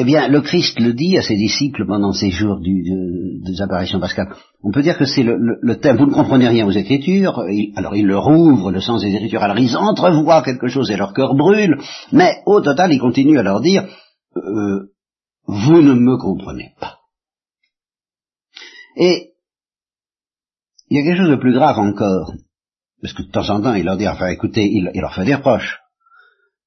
Eh 0.00 0.04
bien, 0.04 0.28
le 0.28 0.40
Christ 0.40 0.78
le 0.78 0.92
dit 0.92 1.18
à 1.18 1.22
ses 1.22 1.34
disciples 1.34 1.84
pendant 1.84 2.12
ces 2.12 2.30
jours 2.30 2.60
des 2.60 3.60
apparitions 3.60 3.98
pascales. 3.98 4.32
On 4.62 4.70
peut 4.70 4.82
dire 4.82 4.96
que 4.96 5.04
c'est 5.04 5.24
le, 5.24 5.80
thème. 5.80 5.96
Vous 5.96 6.06
ne 6.06 6.14
comprenez 6.14 6.46
rien 6.46 6.64
aux 6.66 6.70
Écritures. 6.70 7.42
alors 7.74 7.96
il 7.96 8.06
leur 8.06 8.28
ouvre 8.28 8.70
le 8.70 8.80
sens 8.80 9.02
des 9.02 9.12
Écritures. 9.12 9.42
Alors 9.42 9.58
ils 9.58 9.76
entrevoient 9.76 10.42
quelque 10.42 10.68
chose 10.68 10.88
et 10.92 10.96
leur 10.96 11.14
cœur 11.14 11.34
brûle. 11.34 11.78
Mais 12.12 12.42
au 12.46 12.60
total, 12.60 12.92
il 12.92 13.00
continue 13.00 13.40
à 13.40 13.42
leur 13.42 13.60
dire 13.60 13.88
euh, 14.36 14.92
vous 15.48 15.82
ne 15.82 15.94
me 15.94 16.16
comprenez 16.16 16.74
pas. 16.80 16.97
Et 18.98 19.32
il 20.90 20.96
y 20.96 21.00
a 21.00 21.02
quelque 21.02 21.22
chose 21.22 21.30
de 21.30 21.40
plus 21.40 21.54
grave 21.54 21.78
encore, 21.78 22.34
parce 23.00 23.14
que 23.14 23.22
de 23.22 23.30
temps 23.30 23.48
en 23.48 23.62
temps, 23.62 23.74
il 23.74 23.84
leur 23.84 23.96
dit, 23.96 24.08
enfin 24.08 24.26
écoutez, 24.26 24.66
il 24.66 24.90
leur 24.94 25.14
fait 25.14 25.24
des 25.24 25.34
reproches. 25.34 25.78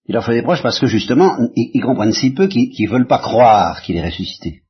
Il 0.08 0.13
leur 0.13 0.26
fait 0.26 0.34
des 0.34 0.41
proches 0.41 0.63
parce 0.63 0.80
que 0.80 0.88
justement, 0.88 1.38
ils, 1.56 1.82
comprennent 1.82 2.13
si 2.13 2.34
peu 2.34 2.48
qu'ils 2.48 2.86
ne 2.86 2.91
veulent 2.91 3.08
pas 3.08 3.20
croire 3.20 3.82
qu'il 3.82 3.98
est 3.98 4.06
ressuscité. 4.06 4.62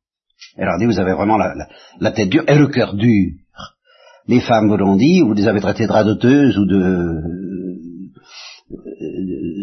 Alors 0.57 0.77
dit, 0.77 0.85
vous 0.85 0.99
avez 0.99 1.13
vraiment 1.13 1.37
la, 1.37 2.11
tête 2.11 2.29
dure 2.29 2.43
et 2.47 2.55
le 2.55 2.67
cœur 2.67 2.95
dur. 2.95 3.31
Les 4.27 4.41
femmes 4.41 4.67
vous 4.67 4.77
l'ont 4.77 4.97
dit, 4.97 5.21
vous 5.21 5.33
les 5.33 5.47
avez 5.47 5.61
traitées 5.61 5.87
de 5.87 5.91
radoteuses 5.91 6.57
ou 6.57 6.65
de, 6.65 7.21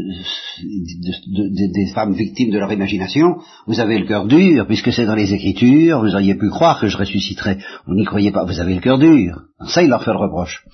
des 0.09 1.93
femmes 1.95 2.15
victimes 2.15 2.51
de 2.51 2.59
leur 2.59 2.73
imagination, 2.73 3.37
vous 3.67 3.81
avez 3.81 3.99
le 3.99 4.07
cœur 4.07 4.27
dur, 4.27 4.67
puisque 4.67 4.93
c'est 4.93 5.07
dans 5.07 5.15
les 5.15 5.33
Écritures, 5.33 6.01
vous 6.01 6.15
auriez 6.15 6.35
pu 6.35 6.49
croire 6.49 6.81
que 6.81 6.89
je 6.89 6.97
ressusciterais. 6.97 7.59
Vous 7.87 7.95
n'y 7.95 8.05
croyez 8.05 8.33
pas, 8.33 8.45
vous 8.45 8.61
avez 8.61 8.75
le 8.75 8.81
cœur 8.81 8.99
dur. 8.99 9.43
Ça, 9.67 9.83
il 9.83 9.89
leur 9.89 10.05
fait 10.05 10.13
le 10.13 10.19
reproche. 10.19 10.65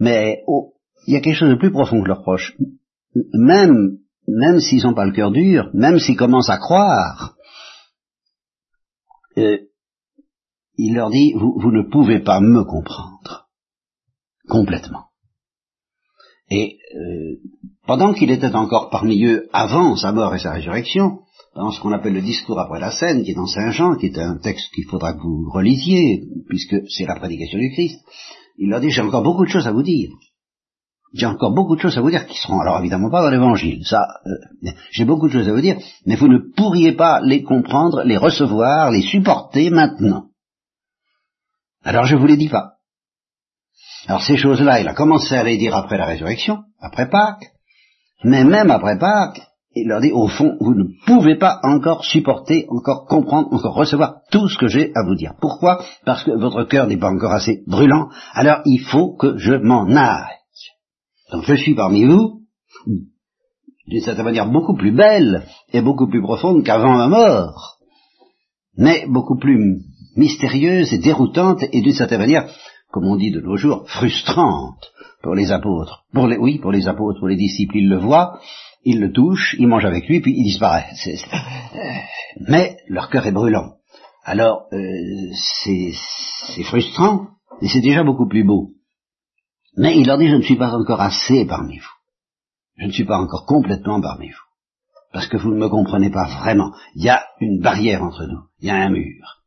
Mais 0.00 0.42
oh, 0.46 0.74
il 1.06 1.14
y 1.14 1.16
a 1.16 1.20
quelque 1.20 1.38
chose 1.38 1.50
de 1.50 1.58
plus 1.58 1.72
profond 1.72 2.02
que 2.02 2.08
le 2.08 2.14
reproche. 2.14 2.54
Même 3.32 3.98
même 4.28 4.60
s'ils 4.60 4.82
n'ont 4.82 4.94
pas 4.94 5.06
le 5.06 5.12
cœur 5.12 5.30
dur, 5.30 5.70
même 5.72 5.98
s'ils 5.98 6.16
commencent 6.16 6.50
à 6.50 6.58
croire, 6.58 7.36
euh, 9.38 9.58
il 10.76 10.94
leur 10.94 11.10
dit, 11.10 11.32
vous, 11.34 11.58
vous, 11.58 11.70
ne 11.70 11.82
pouvez 11.82 12.20
pas 12.20 12.40
me 12.40 12.64
comprendre 12.64 13.48
complètement. 14.48 15.06
Et 16.50 16.78
euh, 16.94 17.36
pendant 17.86 18.12
qu'il 18.12 18.30
était 18.30 18.54
encore 18.54 18.90
parmi 18.90 19.24
eux 19.24 19.48
avant 19.52 19.96
sa 19.96 20.12
mort 20.12 20.34
et 20.34 20.38
sa 20.38 20.52
résurrection, 20.52 21.20
dans 21.54 21.70
ce 21.70 21.80
qu'on 21.80 21.92
appelle 21.92 22.12
le 22.12 22.20
discours 22.20 22.60
après 22.60 22.80
la 22.80 22.90
scène, 22.90 23.24
qui 23.24 23.30
est 23.30 23.34
dans 23.34 23.46
Saint 23.46 23.70
Jean, 23.70 23.96
qui 23.96 24.06
est 24.06 24.18
un 24.18 24.36
texte 24.36 24.70
qu'il 24.74 24.84
faudra 24.84 25.14
que 25.14 25.22
vous 25.22 25.50
relisiez, 25.50 26.24
puisque 26.48 26.76
c'est 26.88 27.06
la 27.06 27.16
prédication 27.16 27.58
du 27.58 27.70
Christ, 27.72 27.98
il 28.58 28.68
leur 28.68 28.80
dit, 28.80 28.90
j'ai 28.90 29.02
encore 29.02 29.22
beaucoup 29.22 29.44
de 29.44 29.50
choses 29.50 29.66
à 29.66 29.72
vous 29.72 29.82
dire. 29.82 30.10
J'ai 31.14 31.26
encore 31.26 31.54
beaucoup 31.54 31.76
de 31.76 31.80
choses 31.80 31.96
à 31.96 32.02
vous 32.02 32.10
dire 32.10 32.26
qui 32.26 32.36
seront 32.36 32.60
alors 32.60 32.78
évidemment 32.78 33.10
pas 33.10 33.22
dans 33.22 33.30
l'évangile. 33.30 33.84
Ça, 33.86 34.06
euh, 34.26 34.70
j'ai 34.90 35.04
beaucoup 35.04 35.28
de 35.28 35.32
choses 35.32 35.48
à 35.48 35.52
vous 35.52 35.60
dire, 35.60 35.78
mais 36.04 36.16
vous 36.16 36.28
ne 36.28 36.38
pourriez 36.38 36.92
pas 36.92 37.20
les 37.22 37.42
comprendre, 37.42 38.02
les 38.04 38.18
recevoir, 38.18 38.90
les 38.90 39.02
supporter 39.02 39.70
maintenant. 39.70 40.26
Alors 41.82 42.04
je 42.04 42.16
vous 42.16 42.26
les 42.26 42.36
dis 42.36 42.48
pas. 42.48 42.75
Alors 44.06 44.22
ces 44.22 44.36
choses-là, 44.36 44.80
il 44.80 44.88
a 44.88 44.94
commencé 44.94 45.34
à 45.34 45.42
les 45.42 45.58
dire 45.58 45.74
après 45.74 45.98
la 45.98 46.06
résurrection, 46.06 46.58
après 46.80 47.08
Pâques, 47.08 47.52
mais 48.24 48.44
même 48.44 48.70
après 48.70 48.98
Pâques, 48.98 49.40
il 49.74 49.88
leur 49.88 50.00
dit 50.00 50.12
au 50.12 50.28
fond, 50.28 50.56
vous 50.60 50.74
ne 50.74 50.84
pouvez 51.06 51.36
pas 51.36 51.58
encore 51.62 52.04
supporter, 52.04 52.66
encore 52.68 53.06
comprendre, 53.06 53.52
encore 53.52 53.74
recevoir 53.74 54.20
tout 54.30 54.48
ce 54.48 54.58
que 54.58 54.68
j'ai 54.68 54.90
à 54.94 55.04
vous 55.04 55.16
dire. 55.16 55.34
Pourquoi? 55.40 55.84
Parce 56.04 56.24
que 56.24 56.30
votre 56.30 56.64
cœur 56.64 56.86
n'est 56.86 56.96
pas 56.96 57.10
encore 57.10 57.32
assez 57.32 57.62
brûlant, 57.66 58.08
alors 58.32 58.60
il 58.64 58.78
faut 58.78 59.16
que 59.16 59.36
je 59.36 59.54
m'en 59.54 59.86
aille. 59.94 60.36
Donc 61.32 61.44
je 61.44 61.54
suis 61.54 61.74
parmi 61.74 62.04
vous, 62.04 62.42
d'une 63.86 64.02
certaine 64.02 64.24
manière 64.24 64.48
beaucoup 64.48 64.76
plus 64.76 64.92
belle 64.92 65.44
et 65.72 65.80
beaucoup 65.80 66.08
plus 66.08 66.22
profonde 66.22 66.64
qu'avant 66.64 66.96
ma 66.96 67.08
mort, 67.08 67.78
mais 68.78 69.04
beaucoup 69.08 69.36
plus 69.36 69.80
mystérieuse 70.16 70.92
et 70.92 70.98
déroutante 70.98 71.62
et 71.72 71.80
d'une 71.82 71.92
certaine 71.92 72.20
manière, 72.20 72.48
comme 72.96 73.08
on 73.08 73.16
dit 73.16 73.30
de 73.30 73.42
nos 73.42 73.58
jours, 73.58 73.86
frustrante 73.90 74.90
pour 75.22 75.34
les 75.34 75.52
apôtres. 75.52 76.06
Pour 76.14 76.28
les, 76.28 76.38
oui, 76.38 76.58
pour 76.58 76.72
les 76.72 76.88
apôtres, 76.88 77.18
pour 77.18 77.28
les 77.28 77.36
disciples, 77.36 77.76
ils 77.76 77.90
le 77.90 77.98
voient, 77.98 78.40
ils 78.84 78.98
le 78.98 79.12
touchent, 79.12 79.54
ils 79.58 79.68
mangent 79.68 79.84
avec 79.84 80.08
lui, 80.08 80.22
puis 80.22 80.32
il 80.34 80.44
disparaît. 80.44 80.86
mais 82.48 82.78
leur 82.88 83.10
cœur 83.10 83.26
est 83.26 83.32
brûlant. 83.32 83.74
Alors, 84.24 84.62
euh, 84.72 84.78
c'est 85.62 86.62
frustrant, 86.62 87.26
et 87.60 87.68
c'est 87.68 87.82
déjà 87.82 88.02
beaucoup 88.02 88.26
plus 88.26 88.44
beau. 88.44 88.70
Mais 89.76 89.98
il 89.98 90.06
leur 90.06 90.16
dit, 90.16 90.30
je 90.30 90.36
ne 90.36 90.42
suis 90.42 90.56
pas 90.56 90.72
encore 90.72 91.02
assez 91.02 91.44
parmi 91.44 91.76
vous. 91.76 91.94
Je 92.78 92.86
ne 92.86 92.92
suis 92.92 93.04
pas 93.04 93.18
encore 93.18 93.44
complètement 93.44 94.00
parmi 94.00 94.28
vous. 94.28 94.46
Parce 95.12 95.28
que 95.28 95.36
vous 95.36 95.50
ne 95.50 95.58
me 95.58 95.68
comprenez 95.68 96.08
pas 96.08 96.28
vraiment. 96.40 96.72
Il 96.94 97.04
y 97.04 97.10
a 97.10 97.26
une 97.40 97.60
barrière 97.60 98.02
entre 98.02 98.24
nous. 98.24 98.40
Il 98.60 98.68
y 98.68 98.70
a 98.70 98.76
un 98.76 98.88
mur. 98.88 99.42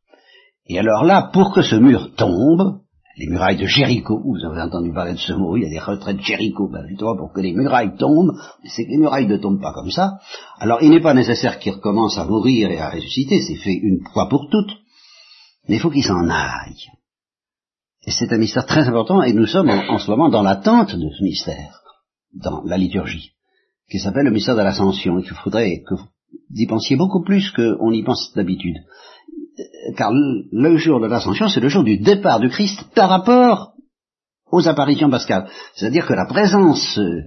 Et 0.66 0.78
alors 0.78 1.02
là, 1.02 1.30
pour 1.32 1.52
que 1.52 1.62
ce 1.62 1.74
mur 1.74 2.14
tombe, 2.14 2.78
les 3.20 3.26
murailles 3.26 3.58
de 3.58 3.66
Jéricho, 3.66 4.18
vous 4.24 4.46
avez 4.46 4.62
entendu 4.62 4.92
parler 4.94 5.12
de 5.12 5.18
ce 5.18 5.34
mot, 5.34 5.54
il 5.54 5.64
y 5.64 5.66
a 5.66 5.68
des 5.68 5.78
retraites 5.78 6.16
de 6.16 6.22
Jéricho, 6.22 6.68
ben 6.68 6.86
justement 6.88 7.16
pour 7.18 7.34
que 7.34 7.42
les 7.42 7.52
murailles 7.52 7.94
tombent, 7.98 8.32
c'est 8.64 8.86
que 8.86 8.90
les 8.90 8.96
murailles 8.96 9.26
ne 9.26 9.36
tombent 9.36 9.60
pas 9.60 9.74
comme 9.74 9.90
ça. 9.90 10.20
Alors 10.58 10.82
il 10.82 10.88
n'est 10.88 11.02
pas 11.02 11.12
nécessaire 11.12 11.58
qu'ils 11.58 11.74
recommencent 11.74 12.16
à 12.16 12.24
mourir 12.24 12.70
et 12.70 12.78
à 12.78 12.88
ressusciter, 12.88 13.42
c'est 13.42 13.56
fait 13.56 13.74
une 13.74 14.00
fois 14.14 14.26
pour 14.30 14.48
toutes, 14.50 14.72
mais 15.68 15.76
il 15.76 15.80
faut 15.80 15.90
qu'ils 15.90 16.04
s'en 16.04 16.30
aillent. 16.30 16.86
Et 18.06 18.10
c'est 18.10 18.32
un 18.32 18.38
mystère 18.38 18.64
très 18.64 18.88
important, 18.88 19.22
et 19.22 19.34
nous 19.34 19.46
sommes 19.46 19.68
en, 19.68 19.98
ce 19.98 20.10
moment 20.10 20.30
dans 20.30 20.42
l'attente 20.42 20.96
de 20.96 21.10
ce 21.10 21.22
mystère, 21.22 21.82
dans 22.32 22.62
la 22.64 22.78
liturgie, 22.78 23.32
qui 23.90 23.98
s'appelle 23.98 24.24
le 24.24 24.30
mystère 24.30 24.56
de 24.56 24.62
l'ascension, 24.62 25.18
et 25.18 25.22
qu'il 25.22 25.34
faudrait 25.34 25.82
que 25.86 25.94
vous 25.94 26.08
y 26.54 26.66
pensiez 26.66 26.96
beaucoup 26.96 27.22
plus 27.22 27.50
qu'on 27.50 27.92
y 27.92 28.02
pense 28.02 28.32
d'habitude. 28.34 28.78
Car 29.96 30.12
le 30.12 30.76
jour 30.76 31.00
de 31.00 31.06
l'ascension, 31.06 31.48
c'est 31.48 31.60
le 31.60 31.68
jour 31.68 31.84
du 31.84 31.98
départ 31.98 32.40
du 32.40 32.48
Christ 32.48 32.82
par 32.94 33.08
rapport 33.08 33.72
aux 34.50 34.66
apparitions 34.68 35.10
pascales. 35.10 35.48
C'est-à-dire 35.74 36.06
que 36.06 36.14
la 36.14 36.26
présence 36.26 36.98
euh, 36.98 37.22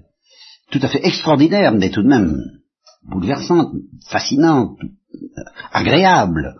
tout 0.72 0.80
à 0.82 0.88
fait 0.88 1.06
extraordinaire, 1.06 1.74
mais 1.74 1.90
tout 1.90 2.04
de 2.04 2.08
même 2.08 2.42
bouleversante, 3.04 3.74
fascinante, 4.08 4.80
agréable, 5.72 6.56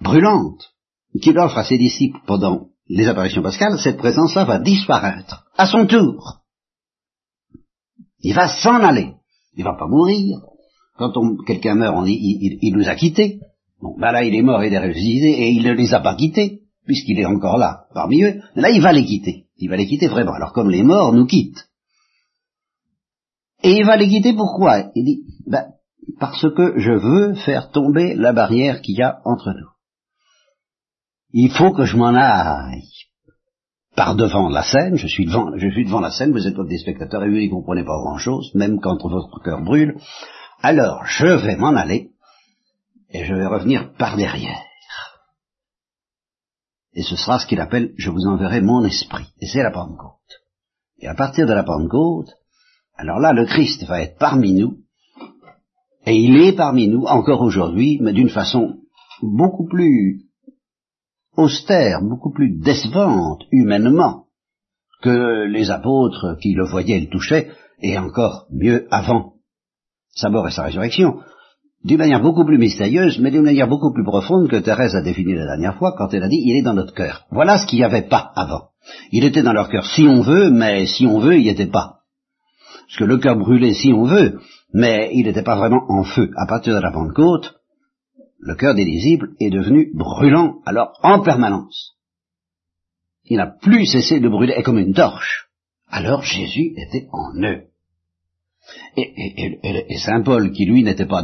brûlante, 0.00 0.72
qu'il 1.22 1.38
offre 1.38 1.58
à 1.58 1.64
ses 1.64 1.78
disciples 1.78 2.20
pendant 2.26 2.68
les 2.88 3.08
apparitions 3.08 3.42
pascales, 3.42 3.78
cette 3.78 3.96
présence-là 3.96 4.44
va 4.44 4.58
disparaître 4.58 5.46
à 5.56 5.66
son 5.66 5.86
tour. 5.86 6.40
Il 8.20 8.34
va 8.34 8.48
s'en 8.48 8.82
aller. 8.82 9.14
Il 9.54 9.64
va 9.64 9.74
pas 9.74 9.86
mourir. 9.86 10.40
Quand 10.98 11.12
quelqu'un 11.46 11.74
meurt, 11.74 11.94
on 11.96 12.02
dit 12.02 12.18
il, 12.60 12.74
nous 12.76 12.88
a 12.88 12.94
quittés. 12.94 13.40
Bon, 13.80 13.94
ben 13.98 14.12
là, 14.12 14.24
il 14.24 14.34
est 14.34 14.42
mort, 14.42 14.64
il 14.64 14.72
est 14.72 14.78
ressuscité, 14.78 15.42
et 15.42 15.50
il 15.50 15.62
ne 15.64 15.72
les 15.72 15.92
a 15.92 16.00
pas 16.00 16.14
quittés, 16.14 16.62
puisqu'il 16.86 17.18
est 17.18 17.26
encore 17.26 17.58
là, 17.58 17.86
parmi 17.94 18.22
eux. 18.22 18.40
là, 18.54 18.70
il 18.70 18.80
va 18.80 18.92
les 18.92 19.04
quitter. 19.04 19.46
Il 19.58 19.68
va 19.68 19.76
les 19.76 19.86
quitter 19.86 20.08
vraiment. 20.08 20.32
Alors, 20.32 20.52
comme 20.52 20.70
les 20.70 20.82
morts 20.82 21.12
nous 21.12 21.26
quittent. 21.26 21.68
Et 23.62 23.78
il 23.78 23.86
va 23.86 23.96
les 23.96 24.08
quitter 24.08 24.34
pourquoi? 24.34 24.90
Il 24.94 25.04
dit, 25.04 25.22
ben, 25.46 25.66
parce 26.20 26.46
que 26.54 26.78
je 26.78 26.92
veux 26.92 27.34
faire 27.34 27.70
tomber 27.70 28.14
la 28.14 28.32
barrière 28.32 28.80
qu'il 28.80 28.96
y 28.96 29.02
a 29.02 29.20
entre 29.24 29.50
nous. 29.50 29.68
Il 31.32 31.50
faut 31.50 31.72
que 31.72 31.84
je 31.84 31.96
m'en 31.96 32.14
aille 32.14 32.82
par 33.96 34.14
devant 34.14 34.48
la 34.50 34.62
scène, 34.62 34.96
je 34.96 35.06
suis 35.06 35.24
devant, 35.24 35.56
je 35.56 35.68
suis 35.70 35.84
devant 35.84 36.00
la 36.00 36.10
scène, 36.10 36.32
vous 36.32 36.46
êtes 36.46 36.60
des 36.68 36.78
spectateurs 36.78 37.24
et 37.24 37.30
vous 37.30 37.36
n'y 37.36 37.48
comprenez 37.48 37.82
pas 37.82 37.98
grand 37.98 38.18
chose, 38.18 38.54
même 38.54 38.78
quand 38.78 39.02
votre 39.02 39.42
cœur 39.42 39.62
brûle, 39.62 39.96
alors 40.62 41.04
je 41.06 41.26
vais 41.26 41.56
m'en 41.56 41.74
aller 41.74 42.10
et 43.10 43.24
je 43.24 43.34
vais 43.34 43.46
revenir 43.46 43.92
par 43.94 44.16
derrière. 44.16 44.62
Et 46.94 47.02
ce 47.02 47.16
sera 47.16 47.38
ce 47.38 47.46
qu'il 47.46 47.60
appelle 47.60 47.92
je 47.98 48.10
vous 48.10 48.26
enverrai 48.26 48.60
mon 48.60 48.84
esprit. 48.84 49.26
Et 49.40 49.46
c'est 49.46 49.62
la 49.62 49.70
Pentecôte. 49.70 50.42
Et 50.98 51.06
à 51.06 51.14
partir 51.14 51.46
de 51.46 51.52
la 51.52 51.62
Pentecôte, 51.62 52.30
alors 52.96 53.18
là, 53.18 53.32
le 53.32 53.44
Christ 53.44 53.84
va 53.84 54.00
être 54.00 54.16
parmi 54.18 54.54
nous, 54.54 54.78
et 56.06 56.16
il 56.16 56.36
est 56.40 56.56
parmi 56.56 56.88
nous 56.88 57.04
encore 57.04 57.42
aujourd'hui, 57.42 57.98
mais 58.00 58.12
d'une 58.12 58.30
façon 58.30 58.78
beaucoup 59.20 59.66
plus 59.66 60.22
austère, 61.36 62.00
beaucoup 62.00 62.32
plus 62.32 62.58
décevante 62.58 63.42
humainement 63.50 64.26
que 65.02 65.44
les 65.46 65.70
apôtres 65.70 66.38
qui 66.40 66.54
le 66.54 66.64
voyaient 66.64 67.00
le 67.00 67.10
touchaient, 67.10 67.50
et 67.80 67.98
encore 67.98 68.46
mieux 68.50 68.86
avant 68.90 69.34
sa 70.14 70.30
mort 70.30 70.48
et 70.48 70.52
sa 70.52 70.62
résurrection, 70.62 71.20
d'une 71.84 71.98
manière 71.98 72.20
beaucoup 72.20 72.44
plus 72.44 72.58
mystérieuse, 72.58 73.18
mais 73.20 73.30
d'une 73.30 73.42
manière 73.42 73.68
beaucoup 73.68 73.92
plus 73.92 74.04
profonde 74.04 74.48
que 74.48 74.56
Thérèse 74.56 74.96
a 74.96 75.02
défini 75.02 75.34
la 75.34 75.46
dernière 75.46 75.76
fois 75.76 75.94
quand 75.96 76.12
elle 76.12 76.24
a 76.24 76.28
dit 76.28 76.42
il 76.44 76.56
est 76.56 76.62
dans 76.62 76.74
notre 76.74 76.94
cœur. 76.94 77.26
Voilà 77.30 77.58
ce 77.58 77.66
qu'il 77.66 77.78
n'y 77.78 77.84
avait 77.84 78.08
pas 78.08 78.32
avant. 78.34 78.70
Il 79.12 79.24
était 79.24 79.42
dans 79.42 79.52
leur 79.52 79.68
cœur 79.68 79.86
si 79.86 80.02
on 80.02 80.20
veut, 80.20 80.50
mais 80.50 80.86
si 80.86 81.06
on 81.06 81.20
veut, 81.20 81.36
il 81.36 81.42
n'y 81.42 81.48
était 81.48 81.66
pas. 81.66 82.00
Parce 82.86 82.98
que 82.98 83.04
le 83.04 83.18
cœur 83.18 83.36
brûlait 83.36 83.74
si 83.74 83.92
on 83.92 84.04
veut, 84.04 84.38
mais 84.72 85.10
il 85.12 85.26
n'était 85.26 85.42
pas 85.42 85.56
vraiment 85.56 85.84
en 85.88 86.04
feu. 86.04 86.30
À 86.36 86.46
partir 86.46 86.74
de 86.74 86.80
la 86.80 86.92
Pentecôte, 86.92 87.54
le 88.38 88.54
cœur 88.54 88.74
des 88.74 88.84
disciples 88.84 89.30
est 89.40 89.50
devenu 89.50 89.90
brûlant, 89.94 90.56
alors 90.64 90.92
en 91.02 91.20
permanence. 91.20 91.94
Il 93.24 93.38
n'a 93.38 93.46
plus 93.46 93.86
cessé 93.86 94.20
de 94.20 94.28
brûler, 94.28 94.62
comme 94.62 94.78
une 94.78 94.94
torche. 94.94 95.48
Alors 95.88 96.22
Jésus 96.22 96.74
était 96.76 97.08
en 97.12 97.34
eux. 97.42 97.64
Et, 98.96 99.98
Saint 99.98 100.22
Paul, 100.22 100.52
qui 100.52 100.64
lui 100.64 100.82
n'était 100.82 101.06
pas 101.06 101.22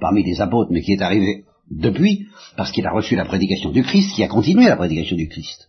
parmi 0.00 0.24
les 0.24 0.40
apôtres, 0.40 0.70
mais 0.72 0.82
qui 0.82 0.92
est 0.92 1.02
arrivé 1.02 1.44
depuis, 1.70 2.26
parce 2.56 2.70
qu'il 2.70 2.86
a 2.86 2.92
reçu 2.92 3.16
la 3.16 3.24
prédication 3.24 3.70
du 3.70 3.82
Christ, 3.82 4.14
qui 4.14 4.22
a 4.22 4.28
continué 4.28 4.66
la 4.66 4.76
prédication 4.76 5.16
du 5.16 5.28
Christ. 5.28 5.68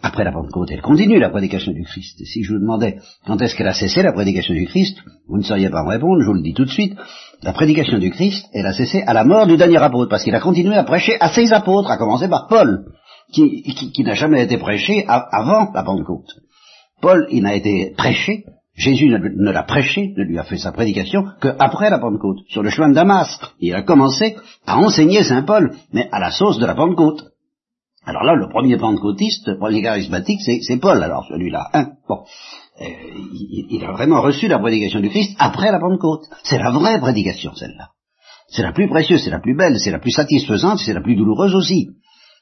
Après 0.00 0.22
la 0.22 0.30
Pentecôte, 0.30 0.70
elle 0.70 0.80
continue 0.80 1.18
la 1.18 1.30
prédication 1.30 1.72
du 1.72 1.82
Christ. 1.82 2.20
Et 2.20 2.24
si 2.24 2.44
je 2.44 2.52
vous 2.52 2.60
demandais 2.60 2.98
quand 3.26 3.40
est-ce 3.42 3.56
qu'elle 3.56 3.66
a 3.66 3.74
cessé 3.74 4.02
la 4.02 4.12
prédication 4.12 4.54
du 4.54 4.66
Christ, 4.66 4.96
vous 5.28 5.38
ne 5.38 5.42
sauriez 5.42 5.70
pas 5.70 5.82
me 5.82 5.88
répondre, 5.88 6.20
je 6.22 6.26
vous 6.26 6.34
le 6.34 6.42
dis 6.42 6.54
tout 6.54 6.64
de 6.64 6.70
suite. 6.70 6.96
La 7.42 7.52
prédication 7.52 7.98
du 7.98 8.10
Christ, 8.10 8.46
elle 8.52 8.66
a 8.66 8.72
cessé 8.72 9.02
à 9.02 9.12
la 9.12 9.24
mort 9.24 9.48
du 9.48 9.56
dernier 9.56 9.78
apôtre, 9.78 10.08
parce 10.08 10.22
qu'il 10.22 10.34
a 10.36 10.40
continué 10.40 10.76
à 10.76 10.84
prêcher 10.84 11.16
à 11.18 11.30
ses 11.30 11.52
apôtres, 11.52 11.90
à 11.90 11.96
commencer 11.96 12.28
par 12.28 12.46
Paul, 12.46 12.84
qui, 13.32 14.02
n'a 14.04 14.14
jamais 14.14 14.44
été 14.44 14.56
prêché 14.56 15.04
avant 15.08 15.72
la 15.74 15.82
Pentecôte. 15.82 16.30
Paul, 17.00 17.26
il 17.30 17.42
n'a 17.42 17.54
été 17.54 17.92
prêché, 17.96 18.44
Jésus 18.78 19.08
ne, 19.08 19.50
l'a 19.50 19.64
prêché, 19.64 20.14
ne 20.16 20.22
lui 20.22 20.38
a 20.38 20.44
fait 20.44 20.56
sa 20.56 20.70
prédication 20.70 21.24
qu'après 21.40 21.90
la 21.90 21.98
Pentecôte, 21.98 22.38
sur 22.48 22.62
le 22.62 22.70
chemin 22.70 22.90
de 22.90 22.94
Damas. 22.94 23.40
Il 23.58 23.74
a 23.74 23.82
commencé 23.82 24.36
à 24.66 24.78
enseigner 24.78 25.24
Saint 25.24 25.42
Paul, 25.42 25.74
mais 25.92 26.08
à 26.12 26.20
la 26.20 26.30
sauce 26.30 26.58
de 26.58 26.66
la 26.66 26.76
Pentecôte. 26.76 27.24
Alors 28.04 28.22
là, 28.22 28.34
le 28.36 28.48
premier 28.48 28.76
pentecôtiste, 28.76 29.48
le 29.48 29.58
premier 29.58 29.82
charismatique, 29.82 30.40
c'est 30.40 30.80
Paul, 30.80 31.02
alors 31.02 31.26
celui-là. 31.28 31.68
Hein 31.74 31.88
bon. 32.08 32.20
Euh, 32.80 32.84
il, 33.68 33.84
a 33.84 33.90
vraiment 33.90 34.22
reçu 34.22 34.46
la 34.46 34.60
prédication 34.60 35.00
du 35.00 35.10
Christ 35.10 35.34
après 35.40 35.72
la 35.72 35.80
Pentecôte. 35.80 36.26
C'est 36.44 36.58
la 36.58 36.70
vraie 36.70 37.00
prédication, 37.00 37.52
celle-là. 37.56 37.88
C'est 38.46 38.62
la 38.62 38.72
plus 38.72 38.88
précieuse, 38.88 39.24
c'est 39.24 39.30
la 39.30 39.40
plus 39.40 39.56
belle, 39.56 39.78
c'est 39.80 39.90
la 39.90 39.98
plus 39.98 40.12
satisfaisante, 40.12 40.78
c'est 40.78 40.94
la 40.94 41.02
plus 41.02 41.16
douloureuse 41.16 41.54
aussi. 41.54 41.88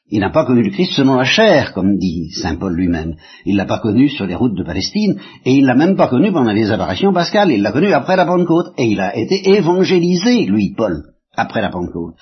Il 0.08 0.20
n'a 0.20 0.30
pas 0.30 0.44
connu 0.44 0.62
le 0.62 0.70
Christ 0.70 0.92
selon 0.92 1.16
la 1.16 1.24
chair, 1.24 1.72
comme 1.72 1.98
dit 1.98 2.30
Saint 2.30 2.54
Paul 2.54 2.74
lui-même. 2.74 3.16
Il 3.44 3.56
l'a 3.56 3.64
pas 3.64 3.80
connu 3.80 4.08
sur 4.08 4.26
les 4.26 4.36
routes 4.36 4.56
de 4.56 4.62
Palestine, 4.62 5.18
et 5.44 5.52
il 5.52 5.64
l'a 5.64 5.74
même 5.74 5.96
pas 5.96 6.06
connu 6.06 6.30
pendant 6.30 6.52
les 6.52 6.70
apparitions 6.70 7.12
pascales. 7.12 7.50
Il 7.50 7.62
l'a 7.62 7.72
connu 7.72 7.92
après 7.92 8.16
la 8.16 8.24
Pentecôte, 8.24 8.72
et 8.78 8.84
il 8.84 9.00
a 9.00 9.16
été 9.16 9.48
évangélisé, 9.56 10.46
lui, 10.46 10.74
Paul, 10.76 11.02
après 11.34 11.60
la 11.60 11.70
Pentecôte. 11.70 12.14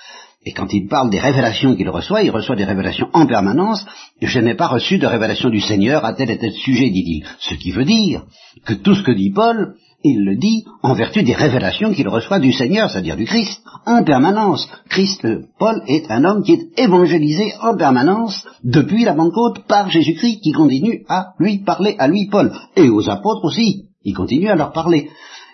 Et 0.47 0.53
quand 0.53 0.73
il 0.73 0.89
parle 0.89 1.11
des 1.11 1.21
révélations 1.21 1.75
qu'il 1.75 1.89
reçoit, 1.89 2.23
il 2.23 2.31
reçoit 2.31 2.57
des 2.57 2.65
révélations 2.65 3.09
en 3.13 3.27
permanence. 3.27 3.85
Je 4.21 4.41
n'ai 4.41 4.55
pas 4.55 4.67
reçu 4.67 4.99
de 4.99 5.07
révélation 5.07 5.49
du 5.49 5.61
Seigneur 5.61 6.05
à 6.05 6.15
tel 6.15 6.31
et 6.31 6.39
tel 6.39 6.53
sujet, 6.53 6.91
dit-il. 6.91 7.25
Ce 7.39 7.55
qui 7.55 7.71
veut 7.71 7.85
dire 7.85 8.25
que 8.65 8.75
tout 8.75 8.95
ce 8.95 9.03
que 9.03 9.13
dit 9.13 9.31
Paul, 9.31 9.75
il 10.05 10.25
le 10.25 10.37
dit 10.37 10.65
en 10.83 10.95
vertu 10.95 11.23
des 11.23 11.35
révélations 11.35 11.93
qu'il 11.93 12.09
reçoit 12.09 12.39
du 12.39 12.53
Seigneur, 12.53 12.91
c'est-à-dire 12.91 13.17
du 13.17 13.25
Christ, 13.25 13.61
en 13.87 14.05
permanence. 14.05 14.69
Christ, 14.91 15.27
Paul 15.59 15.83
est 15.89 16.11
un 16.11 16.25
homme 16.25 16.43
qui 16.45 16.53
est 16.53 16.79
évangélisé 16.79 17.53
en 17.61 17.77
permanence 17.77 18.47
depuis 18.63 19.05
la 19.05 19.15
Pentecôte 19.15 19.67
par 19.67 19.91
Jésus-Christ, 19.91 20.41
qui 20.41 20.53
continue 20.53 21.05
à 21.09 21.33
lui 21.39 21.59
parler, 21.59 21.97
à 21.99 22.07
lui 22.07 22.29
Paul, 22.29 22.53
et 22.77 22.89
aux 22.89 23.09
apôtres 23.09 23.45
aussi. 23.45 23.89
Il 24.03 24.15
continue 24.15 24.51
à 24.51 24.55
leur 24.55 24.73
parler. 24.73 25.11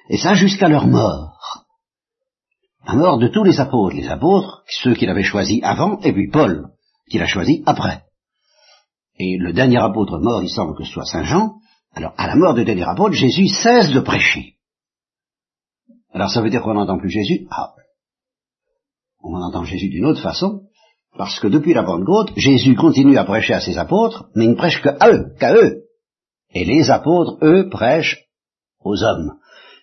Et 0.09 0.19
ça 0.19 0.35
jusqu'à 0.35 0.69
leur 0.69 0.87
mort 0.87 1.31
la 2.87 2.95
mort 2.95 3.19
de 3.19 3.29
tous 3.29 3.45
les 3.45 3.61
apôtres, 3.61 3.97
les 3.97 4.09
apôtres, 4.09 4.63
ceux 4.67 4.95
qu'il 4.95 5.11
avait 5.11 5.23
choisis 5.23 5.61
avant, 5.63 6.01
et 6.01 6.13
puis 6.13 6.29
Paul, 6.31 6.71
qu'il 7.11 7.23
a 7.23 7.27
choisi 7.27 7.63
après. 7.67 8.03
Et 9.19 9.37
le 9.39 9.53
dernier 9.53 9.79
apôtre 9.79 10.19
mort, 10.19 10.43
il 10.43 10.49
semble 10.49 10.77
que 10.77 10.85
ce 10.85 10.93
soit 10.93 11.05
Saint 11.05 11.25
Jean, 11.25 11.57
alors 11.95 12.15
à 12.17 12.27
la 12.27 12.37
mort 12.37 12.55
dernier 12.55 12.85
apôtre, 12.85 13.15
Jésus 13.15 13.49
cesse 13.49 13.91
de 13.91 14.01
prêcher. 14.01 14.55
Alors 16.13 16.31
ça 16.31 16.43
veut 16.43 16.51
dire 16.51 16.63
qu'on 16.63 16.75
n'entend 16.75 16.99
plus 16.99 17.11
Jésus? 17.11 17.47
Ah, 17.51 17.75
on 19.23 19.35
entend 19.35 19.65
Jésus 19.65 19.89
d'une 19.89 20.07
autre 20.07 20.23
façon, 20.23 20.63
parce 21.17 21.39
que 21.41 21.49
depuis 21.49 21.75
la 21.75 21.83
Pentecôte, 21.83 22.33
Jésus 22.37 22.75
continue 22.75 23.19
à 23.19 23.25
prêcher 23.25 23.55
à 23.55 23.61
ses 23.61 23.79
apôtres, 23.79 24.29
mais 24.35 24.45
il 24.45 24.51
ne 24.51 24.57
prêche 24.57 24.81
qu'à 24.83 24.97
eux, 25.09 25.35
qu'à 25.39 25.55
eux. 25.55 25.85
Et 26.53 26.65
les 26.65 26.91
apôtres, 26.91 27.37
eux, 27.43 27.69
prêchent 27.69 28.25
aux 28.81 29.03
hommes. 29.03 29.39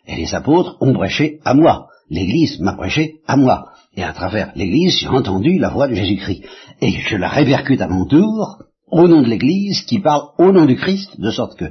Et 0.05 0.15
les 0.15 0.33
apôtres 0.33 0.77
ont 0.81 0.93
prêché 0.93 1.39
à 1.45 1.53
moi 1.53 1.87
l'Église 2.09 2.59
m'a 2.59 2.73
prêché 2.73 3.21
à 3.27 3.35
moi. 3.35 3.71
Et 3.95 4.03
à 4.03 4.13
travers 4.13 4.51
l'Église, 4.55 4.97
j'ai 4.99 5.07
entendu 5.07 5.57
la 5.57 5.69
voix 5.69 5.87
de 5.87 5.95
Jésus-Christ. 5.95 6.43
Et 6.81 6.91
je 6.91 7.15
la 7.15 7.29
répercute 7.29 7.81
à 7.81 7.87
mon 7.87 8.05
tour, 8.05 8.63
au 8.89 9.07
nom 9.07 9.21
de 9.21 9.27
l'Église, 9.27 9.83
qui 9.83 9.99
parle 9.99 10.29
au 10.37 10.51
nom 10.51 10.65
du 10.65 10.75
Christ, 10.75 11.19
de 11.19 11.31
sorte 11.31 11.57
que, 11.57 11.65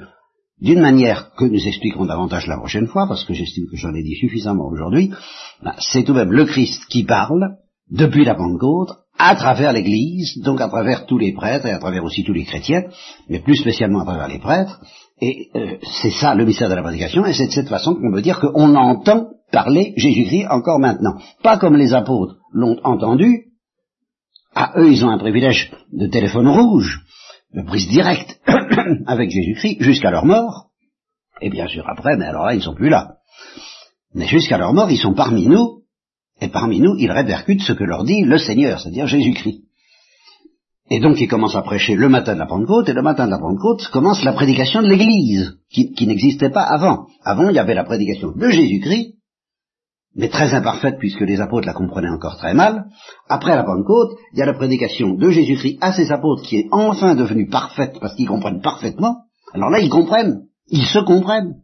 d'une 0.60 0.80
manière 0.80 1.32
que 1.36 1.44
nous 1.44 1.66
expliquerons 1.66 2.06
davantage 2.06 2.46
la 2.46 2.56
prochaine 2.56 2.86
fois, 2.86 3.06
parce 3.06 3.24
que 3.24 3.34
j'estime 3.34 3.66
que 3.70 3.76
j'en 3.76 3.94
ai 3.94 4.02
dit 4.02 4.16
suffisamment 4.16 4.68
aujourd'hui, 4.68 5.10
ben, 5.62 5.74
c'est 5.78 6.02
tout 6.02 6.12
de 6.12 6.18
même 6.18 6.32
le 6.32 6.44
Christ 6.44 6.86
qui 6.88 7.04
parle, 7.04 7.56
depuis 7.90 8.24
la 8.24 8.34
Pentecôte, 8.34 8.90
à 9.18 9.34
travers 9.34 9.72
l'Église, 9.72 10.40
donc 10.42 10.60
à 10.60 10.68
travers 10.68 11.06
tous 11.06 11.18
les 11.18 11.32
prêtres 11.32 11.66
et 11.66 11.72
à 11.72 11.78
travers 11.78 12.04
aussi 12.04 12.24
tous 12.24 12.32
les 12.32 12.44
chrétiens, 12.44 12.84
mais 13.28 13.40
plus 13.40 13.56
spécialement 13.56 14.00
à 14.00 14.04
travers 14.04 14.28
les 14.28 14.38
prêtres, 14.38 14.80
et 15.20 15.48
euh, 15.54 15.76
c'est 16.02 16.10
ça 16.10 16.34
le 16.34 16.44
mystère 16.44 16.68
de 16.68 16.74
la 16.74 16.82
prédication, 16.82 17.24
et 17.24 17.32
c'est 17.32 17.46
de 17.46 17.52
cette 17.52 17.68
façon 17.68 17.94
qu'on 17.94 18.12
peut 18.12 18.22
dire 18.22 18.40
qu'on 18.40 18.74
entend 18.74 19.28
parler 19.50 19.94
Jésus-Christ 19.96 20.46
encore 20.50 20.78
maintenant. 20.78 21.18
Pas 21.42 21.58
comme 21.58 21.76
les 21.76 21.94
apôtres 21.94 22.36
l'ont 22.52 22.78
entendu. 22.84 23.44
À 24.54 24.72
eux, 24.78 24.90
ils 24.90 25.04
ont 25.04 25.10
un 25.10 25.18
privilège 25.18 25.70
de 25.92 26.06
téléphone 26.06 26.48
rouge, 26.48 27.02
de 27.56 27.62
prise 27.62 27.88
directe 27.88 28.38
avec 29.06 29.30
Jésus-Christ 29.30 29.78
jusqu'à 29.80 30.10
leur 30.10 30.26
mort. 30.26 30.66
Et 31.40 31.50
bien 31.50 31.66
sûr 31.66 31.84
après, 31.88 32.16
mais 32.16 32.26
alors 32.26 32.44
là, 32.44 32.54
ils 32.54 32.58
ne 32.58 32.62
sont 32.62 32.74
plus 32.74 32.90
là. 32.90 33.16
Mais 34.14 34.26
jusqu'à 34.26 34.58
leur 34.58 34.72
mort, 34.72 34.90
ils 34.90 34.98
sont 34.98 35.14
parmi 35.14 35.46
nous, 35.46 35.82
et 36.40 36.48
parmi 36.48 36.80
nous, 36.80 36.96
ils 36.98 37.10
répercutent 37.10 37.62
ce 37.62 37.72
que 37.72 37.84
leur 37.84 38.04
dit 38.04 38.22
le 38.22 38.38
Seigneur, 38.38 38.80
c'est-à-dire 38.80 39.06
Jésus-Christ. 39.06 39.62
Et 40.88 41.00
donc 41.00 41.20
il 41.20 41.26
commence 41.26 41.56
à 41.56 41.62
prêcher 41.62 41.96
le 41.96 42.08
matin 42.08 42.34
de 42.34 42.38
la 42.38 42.46
Pentecôte, 42.46 42.88
et 42.88 42.92
le 42.92 43.02
matin 43.02 43.26
de 43.26 43.32
la 43.32 43.38
Pentecôte 43.38 43.88
commence 43.88 44.22
la 44.22 44.34
prédication 44.34 44.82
de 44.82 44.88
l'Église, 44.88 45.56
qui 45.68 46.06
n'existait 46.06 46.50
pas 46.50 46.62
avant. 46.62 47.06
Avant, 47.24 47.48
il 47.48 47.56
y 47.56 47.58
avait 47.58 47.74
la 47.74 47.84
prédication 47.84 48.32
de 48.32 48.48
Jésus-Christ, 48.48 49.15
mais 50.16 50.28
très 50.28 50.54
imparfaite 50.54 50.96
puisque 50.98 51.20
les 51.20 51.40
apôtres 51.40 51.66
la 51.66 51.74
comprenaient 51.74 52.08
encore 52.08 52.38
très 52.38 52.54
mal. 52.54 52.86
Après 53.28 53.54
la 53.54 53.64
Pentecôte, 53.64 54.16
il 54.32 54.38
y 54.38 54.42
a 54.42 54.46
la 54.46 54.54
prédication 54.54 55.14
de 55.14 55.30
Jésus-Christ 55.30 55.78
à 55.82 55.92
ses 55.92 56.10
apôtres 56.10 56.42
qui 56.42 56.56
est 56.56 56.68
enfin 56.72 57.14
devenue 57.14 57.48
parfaite 57.48 57.98
parce 58.00 58.16
qu'ils 58.16 58.26
comprennent 58.26 58.62
parfaitement. 58.62 59.24
Alors 59.52 59.70
là, 59.70 59.78
ils 59.78 59.90
comprennent, 59.90 60.46
ils 60.68 60.86
se 60.86 60.98
comprennent. 61.00 61.56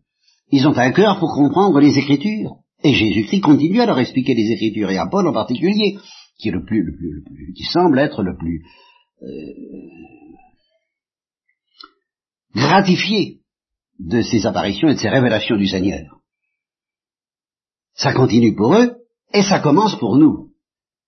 Ils 0.50 0.68
ont 0.68 0.76
un 0.76 0.92
cœur 0.92 1.18
pour 1.18 1.32
comprendre 1.34 1.80
les 1.80 1.98
Écritures. 1.98 2.56
Et 2.84 2.92
Jésus-Christ 2.92 3.40
continue 3.40 3.80
à 3.80 3.86
leur 3.86 3.98
expliquer 3.98 4.34
les 4.34 4.50
Écritures, 4.50 4.90
et 4.90 4.98
à 4.98 5.06
Paul 5.06 5.26
en 5.26 5.32
particulier, 5.32 5.98
qui 6.38 6.48
est 6.48 6.52
le 6.52 6.64
plus, 6.64 6.82
le 6.82 6.94
plus, 6.96 7.12
le 7.14 7.22
plus 7.22 7.52
qui 7.54 7.64
semble 7.64 7.98
être 7.98 8.22
le 8.22 8.36
plus 8.36 8.64
euh, 9.22 9.28
gratifié 12.54 13.38
de 13.98 14.20
ces 14.20 14.46
apparitions 14.46 14.88
et 14.88 14.94
de 14.94 14.98
ces 14.98 15.08
révélations 15.08 15.56
du 15.56 15.68
Seigneur. 15.68 16.21
Ça 17.94 18.12
continue 18.12 18.54
pour 18.54 18.74
eux, 18.74 18.92
et 19.34 19.42
ça 19.42 19.60
commence 19.60 19.96
pour 19.96 20.16
nous. 20.16 20.48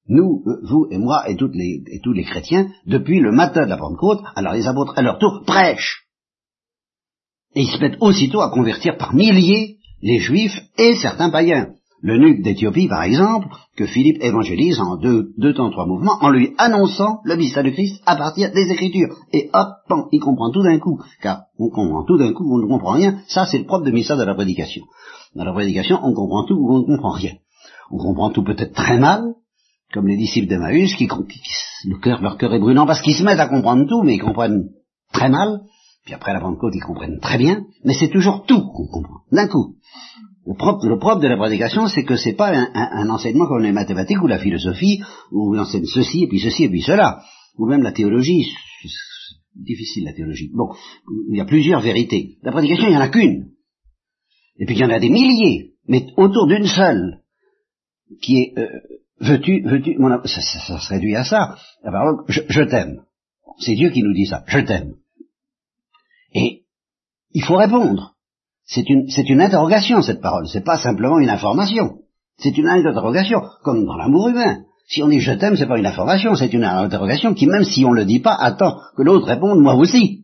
Nous, 0.06 0.42
euh, 0.46 0.60
vous 0.62 0.86
et 0.90 0.98
moi 0.98 1.28
et, 1.28 1.36
toutes 1.36 1.54
les, 1.54 1.82
et 1.86 2.00
tous 2.02 2.12
les 2.12 2.24
chrétiens, 2.24 2.68
depuis 2.86 3.20
le 3.20 3.32
matin 3.32 3.64
de 3.64 3.70
la 3.70 3.78
Pentecôte, 3.78 4.20
alors 4.36 4.52
les 4.52 4.66
apôtres 4.66 4.92
à 4.96 5.02
leur 5.02 5.18
tour 5.18 5.42
prêchent. 5.46 6.04
Et 7.54 7.62
ils 7.62 7.70
se 7.70 7.78
mettent 7.78 8.00
aussitôt 8.00 8.40
à 8.40 8.50
convertir 8.50 8.96
par 8.98 9.14
milliers 9.14 9.78
les 10.02 10.18
juifs 10.18 10.60
et 10.76 10.96
certains 10.96 11.30
païens. 11.30 11.68
Le 12.02 12.18
nuque 12.18 12.42
d'Éthiopie, 12.42 12.86
par 12.86 13.02
exemple, 13.02 13.48
que 13.78 13.86
Philippe 13.86 14.22
évangélise 14.22 14.78
en 14.78 14.98
deux, 14.98 15.30
deux 15.38 15.54
temps, 15.54 15.70
trois 15.70 15.86
mouvements, 15.86 16.18
en 16.20 16.28
lui 16.28 16.52
annonçant 16.58 17.20
le 17.24 17.34
mystère 17.36 17.64
de 17.64 17.70
Christ 17.70 18.02
à 18.04 18.14
partir 18.16 18.52
des 18.52 18.70
Écritures. 18.70 19.16
Et 19.32 19.48
hop, 19.54 19.68
il 20.12 20.20
comprend 20.20 20.50
tout 20.50 20.62
d'un 20.62 20.78
coup, 20.78 21.00
car 21.22 21.44
on 21.58 21.70
comprend 21.70 22.04
tout 22.04 22.18
d'un 22.18 22.34
coup, 22.34 22.44
on 22.54 22.58
ne 22.58 22.66
comprend 22.66 22.92
rien, 22.92 23.20
ça 23.26 23.46
c'est 23.46 23.56
le 23.56 23.64
propre 23.64 23.86
de 23.86 23.90
mystère 23.90 24.18
de 24.18 24.24
la 24.24 24.34
prédication. 24.34 24.84
Dans 25.34 25.44
la 25.44 25.52
prédication, 25.52 25.98
on 26.02 26.14
comprend 26.14 26.44
tout 26.44 26.54
ou 26.54 26.72
on 26.72 26.78
ne 26.80 26.86
comprend 26.86 27.10
rien. 27.10 27.32
On 27.90 27.98
comprend 27.98 28.30
tout 28.30 28.44
peut-être 28.44 28.72
très 28.72 28.98
mal, 28.98 29.22
comme 29.92 30.06
les 30.06 30.16
disciples 30.16 30.48
d'Emmaüs, 30.48 30.94
qui, 30.96 31.08
le 31.86 31.98
cœur, 31.98 32.20
leur 32.22 32.36
cœur 32.36 32.54
est 32.54 32.58
brûlant 32.58 32.86
parce 32.86 33.00
qu'ils 33.00 33.14
se 33.14 33.22
mettent 33.22 33.40
à 33.40 33.48
comprendre 33.48 33.86
tout, 33.88 34.02
mais 34.02 34.14
ils 34.14 34.22
comprennent 34.22 34.70
très 35.12 35.28
mal. 35.28 35.60
Puis 36.04 36.14
après 36.14 36.32
la 36.34 36.40
Pentecôte, 36.40 36.74
ils 36.74 36.82
comprennent 36.82 37.18
très 37.20 37.38
bien, 37.38 37.64
mais 37.84 37.94
c'est 37.94 38.10
toujours 38.10 38.44
tout 38.44 38.60
qu'on 38.60 38.86
comprend, 38.86 39.20
d'un 39.32 39.48
coup. 39.48 39.76
Le 40.46 40.98
propre, 40.98 41.20
de 41.20 41.28
la 41.28 41.38
prédication, 41.38 41.86
c'est 41.86 42.04
que 42.04 42.16
c'est 42.16 42.34
pas 42.34 42.52
un, 42.52 43.08
enseignement 43.08 43.46
comme 43.46 43.62
les 43.62 43.72
mathématiques 43.72 44.22
ou 44.22 44.26
la 44.26 44.38
philosophie, 44.38 45.00
où 45.32 45.54
on 45.54 45.58
enseigne 45.58 45.86
ceci 45.86 46.24
et 46.24 46.28
puis 46.28 46.38
ceci 46.38 46.64
et 46.64 46.68
puis 46.68 46.82
cela, 46.82 47.22
ou 47.56 47.66
même 47.66 47.82
la 47.82 47.92
théologie. 47.92 48.52
difficile 49.56 50.04
la 50.04 50.12
théologie. 50.12 50.50
Bon, 50.52 50.74
il 51.30 51.38
y 51.38 51.40
a 51.40 51.46
plusieurs 51.46 51.80
vérités. 51.80 52.36
La 52.42 52.52
prédication, 52.52 52.88
il 52.88 52.90
n'y 52.90 52.96
en 52.98 53.00
a 53.00 53.08
qu'une. 53.08 53.53
Et 54.58 54.66
puis 54.66 54.76
il 54.76 54.80
y 54.80 54.84
en 54.84 54.90
a 54.90 55.00
des 55.00 55.10
milliers, 55.10 55.72
mais 55.88 56.06
autour 56.16 56.46
d'une 56.46 56.66
seule, 56.66 57.20
qui 58.22 58.38
est 58.38 58.58
euh, 58.58 58.80
veux-tu, 59.20 59.62
veux-tu, 59.62 59.96
ça, 60.26 60.40
ça, 60.40 60.78
se 60.78 60.88
réduit 60.88 61.16
à 61.16 61.24
ça. 61.24 61.56
La 61.82 61.90
parole, 61.90 62.24
je, 62.28 62.62
t'aime. 62.62 63.02
C'est 63.58 63.74
Dieu 63.74 63.90
qui 63.90 64.02
nous 64.02 64.14
dit 64.14 64.26
ça, 64.26 64.44
je 64.46 64.60
t'aime. 64.60 64.94
Et 66.34 66.64
il 67.32 67.42
faut 67.42 67.56
répondre. 67.56 68.14
C'est 68.66 68.88
une, 68.88 69.08
c'est 69.10 69.28
une 69.28 69.40
interrogation 69.40 70.00
cette 70.00 70.22
parole, 70.22 70.48
c'est 70.48 70.64
pas 70.64 70.78
simplement 70.78 71.18
une 71.18 71.28
information. 71.28 71.98
C'est 72.38 72.56
une 72.56 72.66
interrogation, 72.66 73.42
comme 73.62 73.84
dans 73.84 73.96
l'amour 73.96 74.28
humain. 74.28 74.64
Si 74.88 75.02
on 75.02 75.08
dit 75.08 75.20
je 75.20 75.32
t'aime, 75.32 75.56
c'est 75.56 75.66
pas 75.66 75.78
une 75.78 75.86
information, 75.86 76.34
c'est 76.34 76.52
une 76.52 76.64
interrogation 76.64 77.34
qui, 77.34 77.46
même 77.46 77.64
si 77.64 77.84
on 77.84 77.92
le 77.92 78.04
dit 78.04 78.20
pas, 78.20 78.34
attend 78.34 78.76
que 78.96 79.02
l'autre 79.02 79.26
réponde 79.26 79.60
moi 79.60 79.74
aussi. 79.74 80.23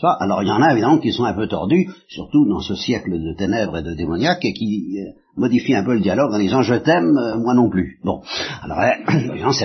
Alors 0.00 0.42
il 0.42 0.48
y 0.48 0.50
en 0.50 0.62
a 0.62 0.72
évidemment 0.72 0.98
qui 0.98 1.12
sont 1.12 1.24
un 1.24 1.34
peu 1.34 1.46
tordus, 1.46 1.86
surtout 2.08 2.48
dans 2.48 2.60
ce 2.60 2.74
siècle 2.74 3.10
de 3.10 3.34
ténèbres 3.36 3.76
et 3.76 3.82
de 3.82 3.92
démoniaques, 3.94 4.44
et 4.44 4.54
qui 4.54 4.96
euh, 4.98 5.12
modifient 5.36 5.74
un 5.74 5.84
peu 5.84 5.92
le 5.92 6.00
dialogue 6.00 6.32
en 6.32 6.38
disant 6.38 6.62
je 6.62 6.76
t'aime, 6.76 7.16
euh, 7.18 7.36
moi 7.36 7.52
non 7.54 7.68
plus. 7.68 7.98
Bon, 8.02 8.22
alors 8.62 8.78
là, 8.78 8.96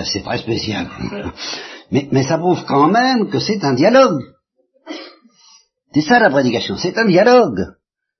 c'est 0.04 0.22
très 0.22 0.38
spécial. 0.38 0.86
Mais, 1.90 2.06
mais 2.12 2.22
ça 2.22 2.36
prouve 2.36 2.62
quand 2.66 2.88
même 2.88 3.30
que 3.30 3.38
c'est 3.38 3.64
un 3.64 3.72
dialogue. 3.72 4.20
C'est 5.94 6.02
ça 6.02 6.18
la 6.18 6.28
prédication, 6.28 6.76
c'est 6.76 6.98
un 6.98 7.06
dialogue. 7.06 7.64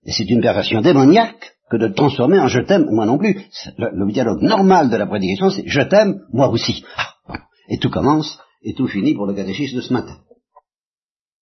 Et 0.06 0.12
c'est 0.12 0.24
une 0.24 0.40
perversion 0.40 0.80
démoniaque 0.80 1.52
que 1.70 1.76
de 1.76 1.88
transformer 1.88 2.40
en 2.40 2.48
je 2.48 2.60
t'aime, 2.60 2.86
moi 2.90 3.04
non 3.04 3.18
plus. 3.18 3.38
Le, 3.76 4.10
dialogue 4.10 4.40
normal 4.40 4.88
de 4.88 4.96
la 4.96 5.06
prédication, 5.06 5.50
c'est 5.50 5.64
je 5.66 5.82
t'aime, 5.82 6.20
moi 6.32 6.48
aussi. 6.48 6.82
Ah, 6.96 7.40
et 7.68 7.76
tout 7.76 7.90
commence 7.90 8.38
et 8.62 8.72
tout 8.72 8.86
finit 8.86 9.14
pour 9.14 9.26
le 9.26 9.34
catéchisme 9.34 9.76
de 9.76 9.82
ce 9.82 9.92
matin. 9.92 10.16